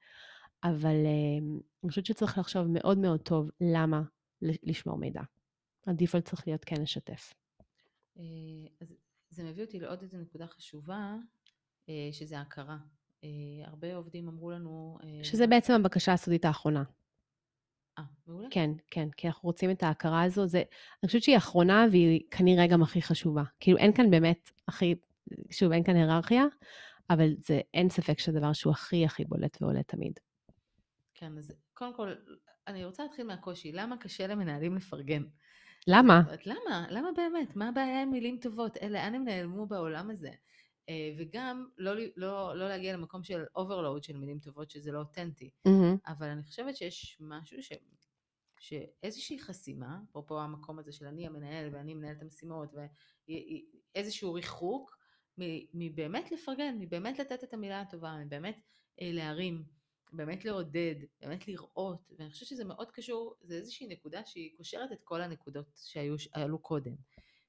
[0.63, 1.37] אבל אה,
[1.83, 4.01] אני חושבת שצריך לחשוב מאוד מאוד טוב למה
[4.41, 5.21] לשמור מידע.
[5.87, 7.33] הדיפולט צריך להיות כן לשתף.
[8.17, 8.23] אה,
[8.81, 8.93] אז
[9.29, 11.15] זה מביא אותי לעוד איזו נקודה חשובה,
[11.89, 12.77] אה, שזה הכרה.
[13.65, 14.97] הרבה עובדים אמרו לנו...
[15.23, 16.83] שזה בעצם הבקשה הסודית האחרונה.
[17.99, 18.47] אה, מעולה.
[18.51, 20.47] כן, כן, כי אנחנו רוצים את ההכרה הזו.
[20.47, 20.63] זה,
[21.03, 23.43] אני חושבת שהיא האחרונה והיא כנראה גם הכי חשובה.
[23.59, 24.95] כאילו אין כאן באמת הכי,
[25.51, 26.45] שוב, אין כאן היררכיה,
[27.09, 30.19] אבל זה אין ספק שזה דבר שהוא הכי הכי בולט ועולה תמיד.
[31.21, 32.13] כן, אז קודם כל,
[32.67, 33.71] אני רוצה להתחיל מהקושי.
[33.71, 35.23] למה קשה למנהלים לפרגן?
[35.87, 36.21] למה?
[36.45, 36.85] למה?
[36.89, 37.55] למה באמת?
[37.55, 38.77] מה הבעיה עם מילים טובות?
[38.77, 40.31] אלה, לאן הם נעלמו בעולם הזה?
[40.89, 45.49] אה, וגם לא, לא, לא להגיע למקום של overload של מילים טובות, שזה לא אותנטי.
[45.65, 45.97] מהמם.
[46.07, 47.71] אבל אני חושבת שיש משהו ש...
[48.59, 52.69] שאיזושהי חסימה, אפרופו המקום הזה של אני המנהל ואני מנהל את המשימות,
[53.95, 54.97] ואיזשהו ריחוק
[55.73, 58.59] מבאמת לפרגן, מבאמת לתת את המילה הטובה, מבאמת
[59.01, 59.63] אה, להרים,
[60.11, 65.03] באמת לעודד, באמת לראות, ואני חושבת שזה מאוד קשור, זה איזושהי נקודה שהיא קושרת את
[65.03, 66.95] כל הנקודות שעלו קודם.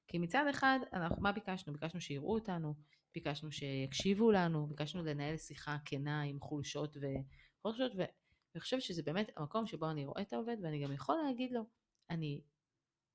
[0.07, 1.73] כי מצד אחד, אנחנו, מה ביקשנו?
[1.73, 2.73] ביקשנו שיראו אותנו,
[3.13, 9.67] ביקשנו שיקשיבו לנו, ביקשנו לנהל שיחה כנה עם חולשות וחולשות, ואני חושבת שזה באמת המקום
[9.67, 11.61] שבו אני רואה את העובד, ואני גם יכול להגיד לו,
[12.09, 12.41] אני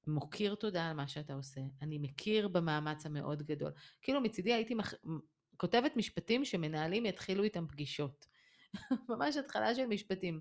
[0.07, 3.73] מוקיר תודה על מה שאתה עושה, אני מכיר במאמץ המאוד גדול.
[4.03, 4.95] כאילו מצידי הייתי מח...
[5.57, 8.27] כותבת משפטים שמנהלים יתחילו איתם פגישות.
[9.09, 10.41] ממש התחלה של משפטים.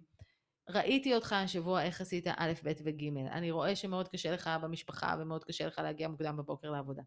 [0.69, 5.43] ראיתי אותך השבוע איך עשית א', ב' וג', אני רואה שמאוד קשה לך במשפחה ומאוד
[5.43, 7.01] קשה לך להגיע מוקדם בבוקר לעבודה.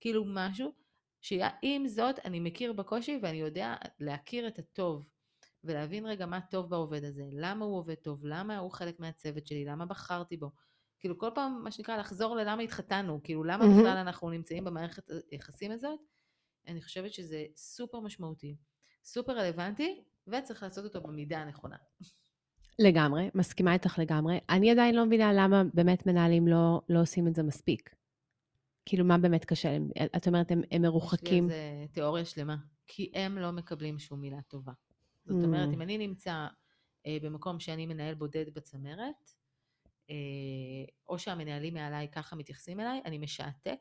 [0.00, 0.72] כאילו משהו
[1.20, 5.04] שעם זאת אני מכיר בקושי ואני יודע להכיר את הטוב
[5.64, 9.64] ולהבין רגע מה טוב בעובד הזה, למה הוא עובד טוב, למה הוא חלק מהצוות שלי,
[9.64, 10.50] למה בחרתי בו.
[11.00, 13.78] כאילו כל פעם, מה שנקרא, לחזור ללמה התחתנו, כאילו למה מהמם.
[13.78, 16.00] בכלל אנחנו נמצאים במערכת היחסים הזאת,
[16.66, 18.56] אני חושבת שזה סופר משמעותי,
[19.04, 21.76] סופר רלוונטי, וצריך לעשות אותו במידה הנכונה.
[22.78, 24.38] לגמרי, מסכימה איתך לגמרי.
[24.50, 27.94] אני עדיין לא מבינה למה באמת מנהלים לא, לא עושים את זה מספיק.
[28.86, 29.90] כאילו, מה באמת קשה להם?
[30.16, 31.46] את אומרת, הם, הם מרוחקים.
[31.46, 32.56] יש לי איזה תיאוריה שלמה,
[32.86, 34.72] כי הם לא מקבלים שום מילה טובה.
[35.24, 35.74] זאת אומרת, Mm.
[35.74, 36.46] אם אני נמצא
[37.06, 39.30] אה, במקום שאני מנהל בודד בצמרת,
[40.10, 40.14] אה,
[41.08, 43.78] או שהמנהלים מעליי ככה מתייחסים אליי, אני משעתק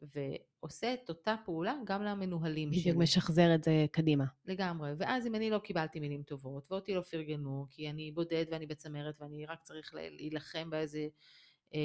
[0.00, 2.80] ועושה את אותה פעולה גם למנוהלים שלי.
[2.80, 4.24] בדיוק משחזר את זה קדימה.
[4.44, 4.90] לגמרי.
[4.98, 9.20] ואז אם אני לא קיבלתי מילים טובות, ואותי לא פרגנו, כי אני בודד ואני בצמרת
[9.20, 11.08] ואני רק צריך להילחם באיזה,
[11.74, 11.80] אה,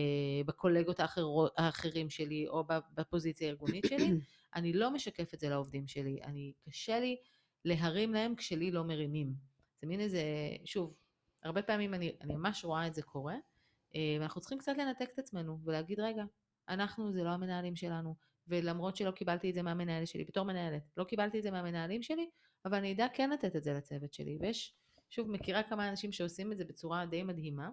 [0.46, 4.08] בקולגות האחרו, האחרים שלי, או בפוזיציה הארגונית שלי,
[4.56, 6.20] אני לא משקף את זה לעובדים שלי.
[6.24, 7.18] אני, קשה לי
[7.66, 9.34] להרים להם כשלי לא מרימים.
[9.82, 10.24] זה מין איזה,
[10.66, 10.94] שוב,
[11.44, 13.36] הרבה פעמים אני, אני ממש רואה את זה קורה,
[13.96, 16.24] אה, ואנחנו צריכים קצת לנתק את עצמנו ולהגיד, רגע,
[16.70, 18.16] אנחנו זה לא המנהלים שלנו,
[18.48, 22.30] ולמרות שלא קיבלתי את זה מהמנהל שלי, בתור מנהלת, לא קיבלתי את זה מהמנהלים שלי,
[22.66, 24.38] אבל אני אדע כן לתת את זה לצוות שלי.
[24.42, 24.76] ויש,
[25.10, 27.70] שוב, מכירה כמה אנשים שעושים את זה בצורה די מדהימה,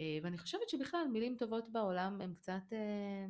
[0.00, 3.26] אה, ואני חושבת שבכלל מילים טובות בעולם הן קצת אה,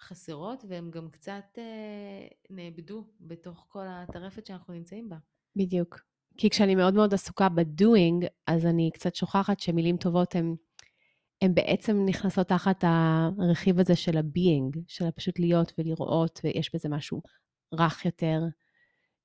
[0.00, 5.16] חסרות, והן גם קצת אה, נאבדו בתוך כל הטרפת שאנחנו נמצאים בה.
[5.56, 6.00] בדיוק.
[6.36, 10.54] כי כשאני מאוד מאוד עסוקה ב-doing, אז אני קצת שוכחת שמילים טובות הן,
[11.42, 12.84] הן בעצם נכנסות תחת
[13.38, 17.22] הרכיב הזה של ה-being, של פשוט להיות ולראות, ויש בזה משהו
[17.74, 18.40] רך יותר.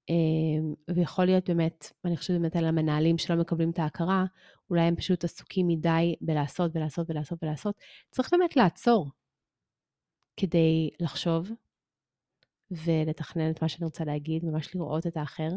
[0.10, 4.26] אמ, ויכול להיות באמת, אני חושבת באמת על המנהלים שלא מקבלים את ההכרה,
[4.70, 7.76] אולי הם פשוט עסוקים מדי בלעשות ולעשות ולעשות ולעשות.
[8.12, 9.12] צריך באמת לעצור
[10.38, 11.52] כדי לחשוב
[12.72, 15.50] ולתכנן את מה שאני רוצה להגיד, ממש לראות את האחר.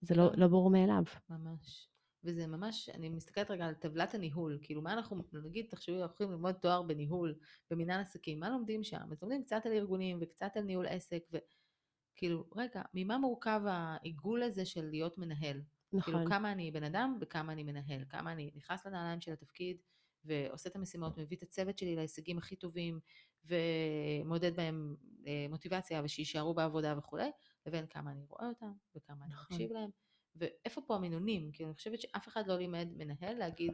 [0.00, 0.30] זה לא.
[0.36, 1.02] לא ברור מאליו.
[1.30, 1.89] ממש.
[2.24, 6.32] וזה ממש, אני מסתכלת רגע על טבלת הניהול, כאילו מה אנחנו, נגיד, תחשבו, אנחנו יכולים
[6.32, 7.34] ללמוד תואר בניהול,
[7.70, 9.08] במנהל עסקים, מה לומדים שם?
[9.12, 14.64] אז לומדים קצת על ארגונים וקצת על ניהול עסק, וכאילו, רגע, ממה מורכב העיגול הזה
[14.64, 15.62] של להיות מנהל?
[15.92, 16.14] נכון.
[16.14, 19.76] כאילו, כמה אני בן אדם וכמה אני מנהל, כמה אני נכנס לנעליים של התפקיד,
[20.24, 23.00] ועושה את המשימות, מביא את הצוות שלי להישגים הכי טובים,
[23.44, 24.96] ומעודד בהם
[25.26, 27.30] אה, מוטיבציה ושיישארו בעבודה וכולי,
[27.66, 29.46] לבין כמה אני רואה אותם, וכמה אני נכון.
[29.56, 29.90] מקשיב להם.
[30.36, 31.52] ואיפה פה המינונים?
[31.52, 33.72] כי אני חושבת שאף אחד לא לימד מנהל להגיד,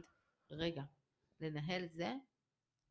[0.51, 0.83] רגע,
[1.41, 2.13] לנהל זה,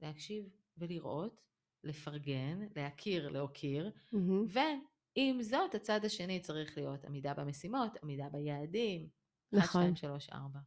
[0.01, 1.41] להקשיב ולראות,
[1.85, 4.47] לפרגן, להכיר, להוקיר, מהמם.
[4.49, 9.09] ועם זאת, הצד השני צריך להיות עמידה במשימות, עמידה ביעדים,
[9.55, 9.97] 1, נכון.
[9.97, 10.59] 2, 3, 4.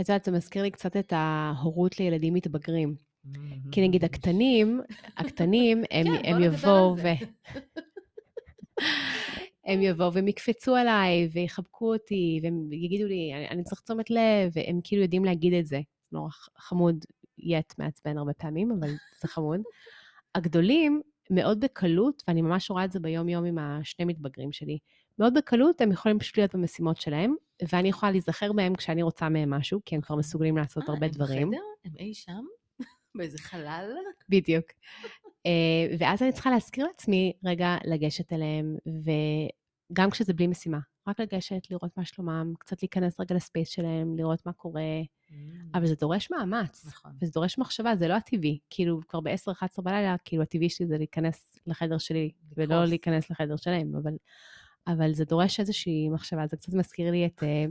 [0.00, 2.94] את יודעת, זה מזכיר לי קצת את ההורות לילדים מתבגרים.
[3.72, 4.80] כי נגיד הקטנים,
[5.16, 7.02] הקטנים, הם, כן, הם יבואו ו...
[9.70, 14.52] הם יבואו והם יקפצו עליי ויחבקו אותי והם יגידו לי, אני, אני צריך תשומת לב,
[14.52, 15.80] והם כאילו יודעים להגיד את זה.
[16.12, 17.04] נורא חמוד,
[17.38, 18.90] יט מעצבן הרבה פעמים, אבל
[19.20, 19.60] זה חמוד.
[20.34, 24.78] הגדולים, מאוד בקלות, ואני ממש רואה את זה ביום-יום עם השני מתבגרים שלי,
[25.18, 27.34] מאוד בקלות הם יכולים פשוט להיות במשימות שלהם,
[27.72, 31.06] ואני יכולה להיזכר בהם כשאני רוצה מהם משהו, כי הם כבר מסוגלים לעשות אה, הרבה
[31.06, 31.50] הם דברים.
[31.50, 31.62] בחדר?
[31.84, 32.44] הם אי שם?
[33.14, 33.90] באיזה חלל?
[34.28, 34.64] בדיוק.
[35.46, 38.76] אה, ואז אני צריכה להזכיר לעצמי רגע לגשת אליהם,
[39.90, 44.46] וגם כשזה בלי משימה, רק לגשת, לראות מה שלומם, קצת להיכנס רגע לספייס שלהם, לראות
[44.46, 44.82] מה קורה,
[45.74, 47.12] אבל זה דורש מאמץ, נכון.
[47.22, 48.58] וזה דורש מחשבה, זה לא הטבעי.
[48.70, 52.88] כאילו, כבר ב-10-11 בלילה, כאילו, הטבעי שלי זה להיכנס לחדר שלי, ולא לקרוס.
[52.88, 54.12] להיכנס לחדר שלהם, אבל,
[54.86, 56.46] אבל זה דורש איזושהי מחשבה.
[56.46, 57.42] זה קצת מזכיר לי את...
[57.42, 57.64] אה,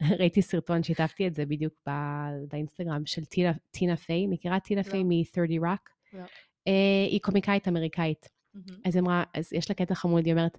[0.18, 4.26] ראיתי סרטון, שיתפתי את זה בדיוק ב- באינסטגרם, של טינה, טינה פיי.
[4.26, 4.90] מכירה טינה לא.
[4.90, 5.90] פיי מ-30 Rock?
[6.12, 6.22] לא.
[6.68, 8.28] אה, היא קומיקאית אמריקאית.
[8.54, 8.80] מהמם.
[8.84, 10.58] אז היא אמרה, אז יש לה קטע חמוד, היא אומרת,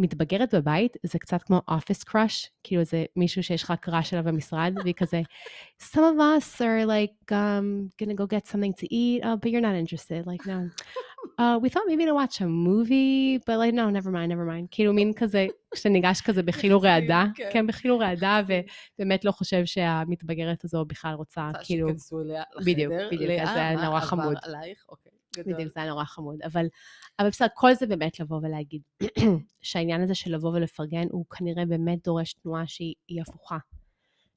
[0.00, 4.74] מתבגרת בבית זה קצת כמו office crush, כאילו זה מישהו שיש לך קראש עליו במשרד,
[4.82, 5.20] והיא כזה,
[5.82, 9.66] some of us are like um, gonna go get something to eat, oh, but you're
[9.68, 10.60] not interested, like no.
[11.38, 14.66] Uh, we thought maybe to watch a movie, but like no, never mind, never mind.
[14.70, 17.48] כאילו מין כזה, כשניגש כזה בחיל ורעדה, כן.
[17.52, 22.92] כן, בחיל ורעדה, ובאמת לא חושב שהמתבגרת הזו בכלל רוצה, רוצה כאילו, שייכנסו אליה בדיוק,
[22.92, 23.08] לחדר.
[23.12, 24.36] בדיוק, אז זה נורא עבר חמוד.
[24.42, 24.84] עלייך?
[24.88, 25.54] אוקיי, גדול.
[25.54, 26.42] בדיוק, זה היה נורא חמוד.
[26.42, 26.66] אבל,
[27.18, 28.82] אבל בסדר, כל זה באמת לבוא ולהגיד
[29.62, 33.58] שהעניין הזה של לבוא ולפרגן, הוא כנראה באמת דורש תנועה שהיא היא הפוכה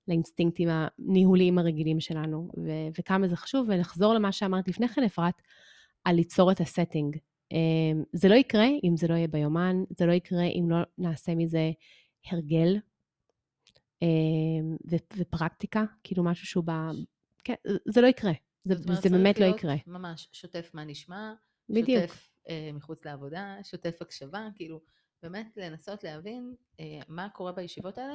[0.07, 5.41] לאינסטינקטים הניהוליים הרגילים שלנו, ו- וכמה זה חשוב, ונחזור למה שאמרת לפני כן, אפרת,
[6.05, 7.17] על ליצור את הסטינג.
[7.51, 11.35] אמ, זה לא יקרה אם זה לא יהיה ביומן, זה לא יקרה אם לא נעשה
[11.35, 11.71] מזה
[12.31, 12.77] הרגל
[14.01, 16.71] אמ, ו- ופרקטיקה, כאילו משהו שהוא ב...
[17.43, 17.53] כן,
[17.87, 18.31] זה לא יקרה.
[18.65, 19.75] זה, זה באמת לא יקרה.
[19.87, 21.33] ממש שוטף מה נשמע,
[21.69, 22.01] בדיוק.
[22.01, 24.81] שוטף אה, מחוץ לעבודה, שוטף הקשבה, כאילו,
[25.23, 28.13] באמת לנסות להבין אה, מה קורה בישיבות האלה,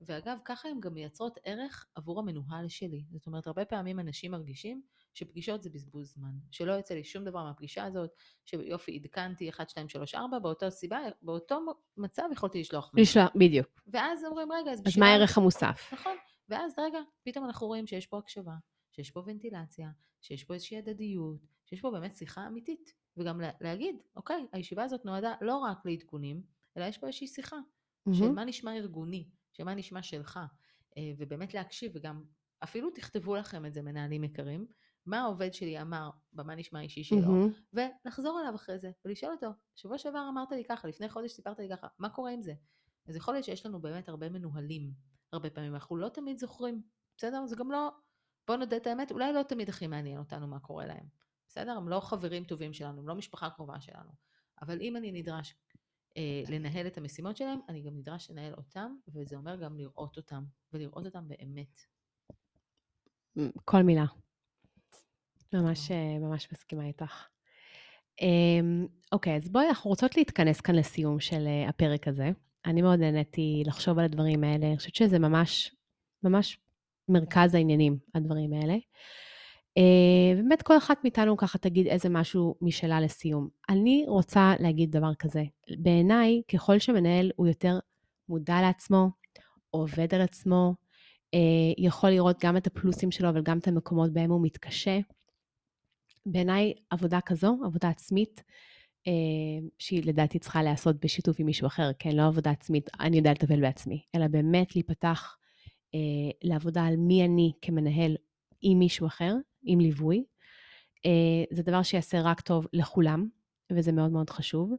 [0.00, 3.04] ואגב, ככה הן גם מייצרות ערך עבור המנוהל שלי.
[3.10, 4.82] זאת אומרת, הרבה פעמים אנשים מרגישים
[5.14, 8.10] שפגישות זה בזבוז זמן, שלא יוצא לי שום דבר מהפגישה הזאת,
[8.44, 11.60] שיופי, עדכנתי 1, 2, 3, 4, באותו סיבה, באותו
[11.96, 13.02] מצב יכולתי לשלוח מייל.
[13.02, 13.66] לשלוח, בדיוק.
[13.86, 15.90] ואז אומרים, רגע, אז אז בשביל מה מה- הערך המוסף?
[15.92, 16.16] נכון,
[16.48, 18.52] ואז רגע, פתאום אנחנו רואים שיש פה הקשבה,
[18.98, 19.90] שיש פה ונטילציה,
[20.20, 25.04] שיש פה איזושהי הדדיות, שיש פה באמת שיחה אמיתית, וגם לה, להגיד, אוקיי, הישיבה הזאת
[25.04, 26.42] נועדה לא רק לעדכונים,
[26.76, 27.56] אלא יש פה איזושהי שיחה,
[28.12, 28.34] של מהמם.
[28.34, 30.40] מה נשמע ארגוני, של מה נשמע שלך,
[30.96, 32.24] אה, ובאמת להקשיב, וגם
[32.64, 34.66] אפילו תכתבו לכם את זה, מנהלים יקרים,
[35.06, 37.52] מה העובד שלי אמר במה נשמע האישי שלו, מהמם.
[37.72, 41.68] ולחזור אליו אחרי זה, ולשאול אותו, שבוע שעבר אמרת לי ככה, לפני חודש סיפרת לי
[41.70, 42.54] ככה, מה קורה עם זה?
[43.08, 44.92] אז יכול להיות שיש לנו באמת הרבה מנוהלים,
[45.32, 46.82] הרבה פעמים, אנחנו לא תמיד זוכרים,
[47.16, 47.46] בסדר?
[47.46, 47.90] זה גם לא,
[48.48, 51.06] בוא נודה את האמת, אולי לא תמיד הכי מעניין אותנו מה קורה להם,
[51.48, 51.76] בסדר?
[51.76, 54.10] הם לא חברים טובים שלנו, הם לא משפחה קרובה שלנו,
[54.62, 55.54] אבל אם אני נדרש
[56.16, 60.44] אה, לנהל את המשימות שלהם, אני גם נדרש לנהל אותם, וזה אומר גם לראות אותם,
[60.72, 61.80] ולראות אותם באמת.
[63.64, 64.04] כל מילה.
[65.52, 67.26] ממש, אה, ממש מסכימה איתך.
[68.20, 72.30] אמ, אוקיי, אז בואי, אנחנו רוצות להתכנס כאן לסיום של אה, הפרק הזה.
[72.66, 75.74] אני מאוד נהניתי לחשוב על הדברים האלה, אני חושבת שזה ממש,
[76.22, 76.58] ממש
[77.08, 78.74] מרכז העניינים, הדברים האלה.
[79.78, 83.48] אה, באמת כל אחת מאיתנו ככה תגיד איזה משהו משלה לסיום.
[83.68, 85.42] אני רוצה להגיד דבר כזה,
[85.78, 87.78] בעיניי, ככל שמנהל הוא יותר
[88.28, 89.10] מודע לעצמו,
[89.70, 90.74] עובד על עצמו,
[91.34, 91.38] אה,
[91.78, 94.98] יכול לראות גם את הפלוסים שלו, אבל גם את המקומות בהם הוא מתקשה.
[96.26, 98.42] בעיניי עבודה כזו, עבודה עצמית,
[99.06, 99.12] אה,
[99.78, 103.60] שהיא לדעתי צריכה להיעשות בשיתוף עם מישהו אחר, כן, לא עבודה עצמית, אני יודע לטפל
[103.60, 105.37] בעצמי, אלא באמת להיפתח
[105.94, 108.16] אה, לעבודה על מי אני כמנהל
[108.62, 110.24] עם מישהו אחר, עם ליווי.
[111.06, 113.28] אה, זה דבר שיעשה רק טוב לכולם,
[113.72, 114.72] וזה מאוד מאוד חשוב.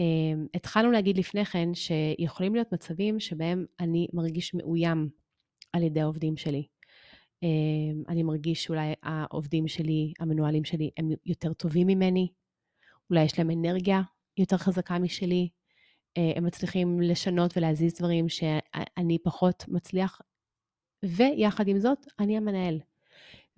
[0.00, 5.08] אה, התחלנו להגיד לפני כן שיכולים להיות מצבים שבהם אני מרגיש מאוים
[5.72, 6.66] על ידי העובדים שלי.
[7.42, 7.48] אה,
[8.08, 12.28] אני מרגיש שאולי העובדים שלי, המנוהלים שלי, הם יותר טובים ממני,
[13.10, 14.02] אולי יש להם אנרגיה
[14.38, 15.48] יותר חזקה משלי,
[16.16, 20.20] אה, הם מצליחים לשנות ולהזיז דברים שאני פחות מצליח,
[21.06, 22.80] ויחד עם זאת, אני המנהל.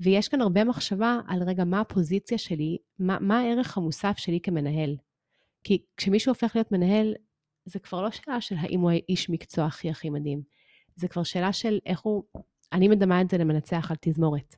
[0.01, 4.97] ויש כאן הרבה מחשבה על רגע, מה הפוזיציה שלי, מה, מה הערך המוסף שלי כמנהל.
[5.65, 7.15] כי כשמישהו הופך להיות מנהל,
[7.65, 10.43] זה כבר לא שאלה של האם הוא האיש מקצוע הכי הכי מדהים.
[10.97, 12.23] זה כבר שאלה של איך הוא,
[12.73, 14.57] אני מדמה את זה למנצח על תזמורת.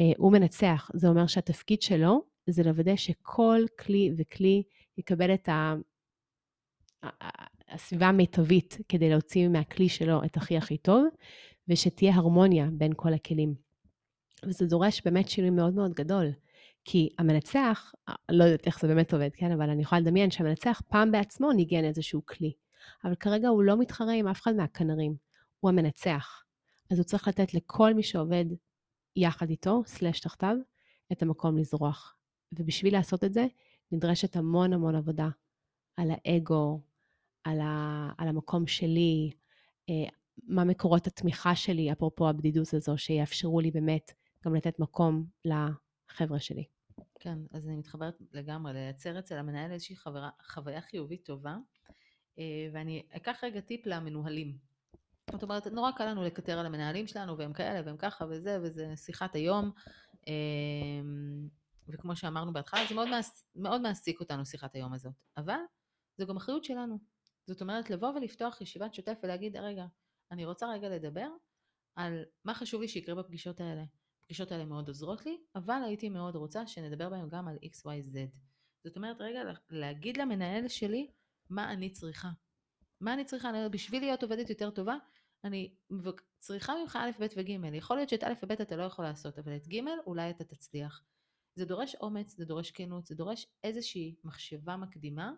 [0.00, 4.62] אה, הוא מנצח, זה אומר שהתפקיד שלו זה לוודא שכל כלי וכלי
[4.98, 5.74] יקבל את ה...
[7.68, 11.04] הסביבה המיטבית כדי להוציא מהכלי שלו את הכי הכי טוב,
[11.68, 13.54] ושתהיה הרמוניה בין כל הכלים.
[14.46, 16.26] וזה דורש באמת שינוי מאוד מאוד גדול.
[16.84, 17.92] כי המנצח,
[18.30, 19.52] לא יודעת איך זה באמת עובד, כן?
[19.52, 22.52] אבל אני יכולה לדמיין שהמנצח פעם בעצמו ניגן איזשהו כלי.
[23.04, 25.14] אבל כרגע הוא לא מתחרה עם אף אחד מהכנרים,
[25.60, 26.42] הוא המנצח.
[26.90, 28.44] אז הוא צריך לתת לכל מי שעובד
[29.16, 30.56] יחד איתו, סלש תחתיו,
[31.12, 32.16] את המקום לזרוח.
[32.52, 33.46] ובשביל לעשות את זה,
[33.92, 35.28] נדרשת המון המון עבודה
[35.96, 36.80] על האגו,
[37.44, 39.30] על, ה, על המקום שלי,
[39.90, 40.08] אה,
[40.42, 44.12] מה מקורות התמיכה שלי, אפרופו הבדידות הזו, שיאפשרו לי באמת
[44.44, 46.64] גם לתת מקום לחבר'ה שלי.
[47.20, 51.56] כן, אז אני מתחברת לגמרי, לייצר אצל המנהל איזושהי חברה, חוויה חיובית טובה,
[52.38, 54.58] אה, ואני אקח רגע טיפ למנוהלים.
[55.30, 58.96] זאת אומרת, נורא קל לנו לקטר על המנהלים שלנו, והם כאלה, והם ככה, וזה, וזה
[58.96, 59.70] שיחת היום,
[60.28, 60.32] אה,
[61.88, 65.12] וכמו שאמרנו בהתחלה, זה מאוד, מעס, מאוד מעסיק אותנו, שיחת היום הזאת.
[65.36, 65.58] אבל
[66.18, 66.98] זו גם אחריות שלנו.
[67.46, 69.86] זאת אומרת, לבוא ולפתוח ישיבת שוטף ולהגיד, רגע,
[70.32, 71.28] אני רוצה רגע לדבר
[71.94, 73.84] על מה חשוב לי שיקרה בפגישות האלה.
[74.20, 78.16] הפגישות האלה מאוד עוזרות לי, אבל הייתי מאוד רוצה שנדבר בהם גם על XYZ.
[78.84, 81.10] זאת אומרת, רגע, להגיד למנהל שלי
[81.50, 82.30] מה אני צריכה.
[83.00, 84.96] מה אני צריכה, אני, בשביל להיות עובדת יותר טובה,
[85.44, 85.74] אני
[86.38, 87.74] צריכה ממך א', ב' וג'.
[87.74, 91.04] יכול להיות שאת א' וב' אתה לא יכול לעשות, אבל את ג' אולי אתה תצליח.
[91.54, 95.32] זה דורש אומץ, זה דורש כנות, זה דורש איזושהי מחשבה מקדימה,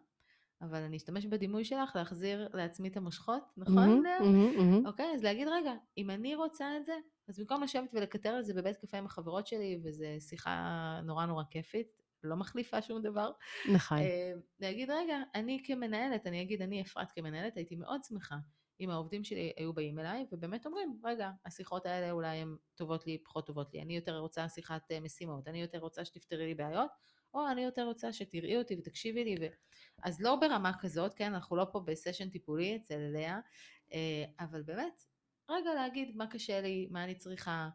[0.62, 3.74] אבל אני אשתמש בדימוי שלך להחזיר לעצמי את המושכות, נכון?
[3.74, 4.20] מהמם, לאה?
[4.20, 4.86] מהמם, מהמם.
[4.86, 6.94] אוקיי, אז להגיד, רגע, אם אני רוצה את זה,
[7.28, 11.44] אז במקום לשבת ולקטר על זה בבית קפה עם החברות שלי, וזו שיחה נורא נורא
[11.50, 13.30] כיפית, לא מחליפה שום דבר,
[13.72, 13.98] נכון.
[13.98, 18.36] אה, להגיד, רגע, אני כמנהלת, אני אגיד, אני אפרת כמנהלת, הייתי מאוד שמחה
[18.80, 23.18] אם העובדים שלי היו באים אליי, ובאמת אומרים, רגע, השיחות האלה אולי הן טובות לי,
[23.24, 26.90] פחות טובות לי, אני יותר רוצה שיחת אה, משימות, אני יותר רוצה שתפתרי לי בעיות,
[27.34, 29.46] או אני יותר רוצה שתראי אותי ותקשיבי לי, ו...
[30.02, 33.38] אז לא ברמה כזאת, כן, אנחנו לא פה בסשן טיפולי אצל לאה,
[33.92, 35.02] אה, אבל באמת,
[35.50, 37.68] רגע להגיד מה קשה לי, מה אני צריכה,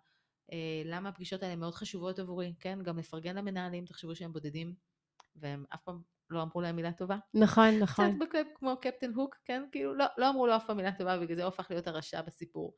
[0.52, 4.74] אה, למה הפגישות האלה מאוד חשובות עבורי, כן, גם לפרגן למנהלים, תחשבו שהם בודדים,
[5.36, 7.18] והם אף פעם לא אמרו להם מילה טובה.
[7.34, 8.06] נכון, נכון.
[8.12, 9.64] קצת בקאפ, כמו קפטן הוק, כן?
[9.72, 12.22] כאילו, לא, לא אמרו לו אף פעם מילה טובה, ובגלל זה הוא הפך להיות הרשע
[12.22, 12.76] בסיפור.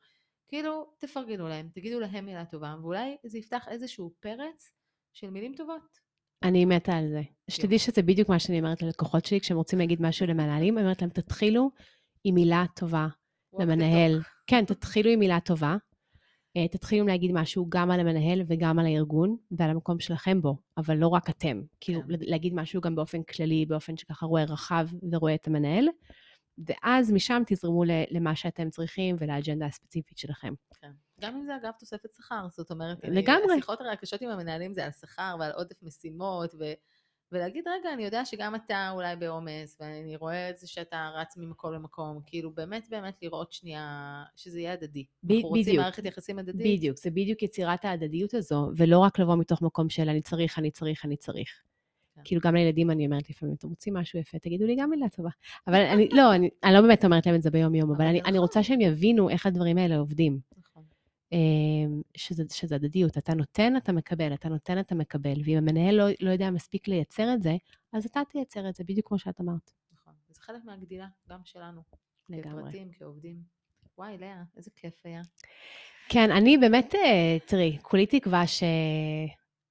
[0.48, 4.72] כאילו, תפרגנו להם, תגידו להם מילה טובה, ואולי זה יפתח איזשהו פרץ
[5.12, 6.01] של מילים טובות.
[6.42, 7.22] אני מתה על זה.
[7.50, 11.02] שתדעי שזה בדיוק מה שאני אומרת ללקוחות שלי, כשהם רוצים להגיד משהו למנהלים, אני אומרת
[11.02, 11.70] להם, תתחילו
[12.24, 13.06] עם מילה טובה
[13.58, 14.20] למנהל.
[14.46, 15.76] כן, תתחילו עם מילה טובה.
[16.56, 20.96] אה, תתחילו להגיד משהו גם על המנהל וגם על הארגון ועל המקום שלכם בו, אבל
[20.96, 21.62] לא רק אתם.
[21.80, 22.06] כאילו, כן.
[22.08, 25.88] להגיד משהו גם באופן כללי, באופן שככה רואה רחב ורואה את המנהל,
[26.66, 30.54] ואז משם תזרמו למה שאתם צריכים ולאג'נדה הספציפית שלכם.
[30.80, 30.90] כן.
[31.22, 33.44] גם אם זה אגב תוספת שכר, זאת אומרת, לגמרי.
[33.44, 36.64] אני, השיחות הרי הקשות עם המנהלים זה על שכר ועל עודף משימות, ו,
[37.32, 41.72] ולהגיד, רגע, אני יודע שגם אתה אולי בעומס, ואני רואה את זה שאתה רץ ממקום
[41.72, 45.04] למקום, כאילו באמת באמת לראות שנייה שזה יהיה הדדי.
[45.22, 45.82] ב- אנחנו רוצים בדיוק.
[45.82, 46.78] מערכת יחסים הדדית.
[46.78, 50.70] בדיוק, זה בדיוק יצירת ההדדיות הזו, ולא רק לבוא מתוך מקום של אני צריך, אני
[50.70, 51.62] צריך, אני צריך.
[52.14, 52.20] כן.
[52.24, 55.30] כאילו, גם לילדים אני אומרת לפעמים, אתם רוצים משהו יפה, תגידו לי גם מילה טובה.
[55.66, 58.22] אבל אני, לא, אני, אני לא באמת אומרת להם את זה ביום-יום, אבל אבל אני,
[58.22, 58.62] אני רוצה.
[58.62, 60.40] שהם יבינו איך הדברים האלה עובדים.
[61.32, 61.94] נכון.
[61.94, 66.04] אמ, שזה, שזה הדדיות, אתה נותן, אתה מקבל, אתה נותן, אתה מקבל, ואם המנהל לא,
[66.20, 67.56] לא יודע מספיק לייצר את זה,
[67.92, 69.70] אז אתה תייצר את זה, בדיוק כמו שאת אמרת.
[69.92, 70.12] נכון.
[70.28, 71.82] זה חלק מהגדילה, גם שלנו.
[72.28, 72.62] לגמרי.
[72.62, 73.42] כפרטים, כעובדים.
[73.98, 75.22] וואי, לאה, איזה כיף היה.
[76.08, 78.62] כן, אני באמת, אה, תראי, כולי תקווה ש...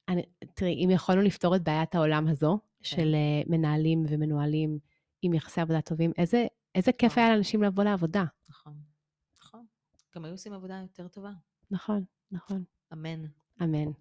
[0.08, 0.22] אני,
[0.54, 4.80] תראי, אם יכולנו לפתור את בעיית העולם הזו, של אה, מנהלים ומנוהלים
[5.22, 6.46] עם יחסי עבודה טובים, איזה,
[6.76, 7.26] איזה כיף וואו.
[7.26, 8.24] היה לאנשים לבוא לעבודה.
[8.50, 8.74] נכון.
[9.40, 9.66] נכון.
[10.16, 11.32] גם היו עושים עבודה יותר טובה.
[11.72, 12.64] נכון, נכון.
[12.94, 13.26] אמן.
[13.62, 13.92] אמן.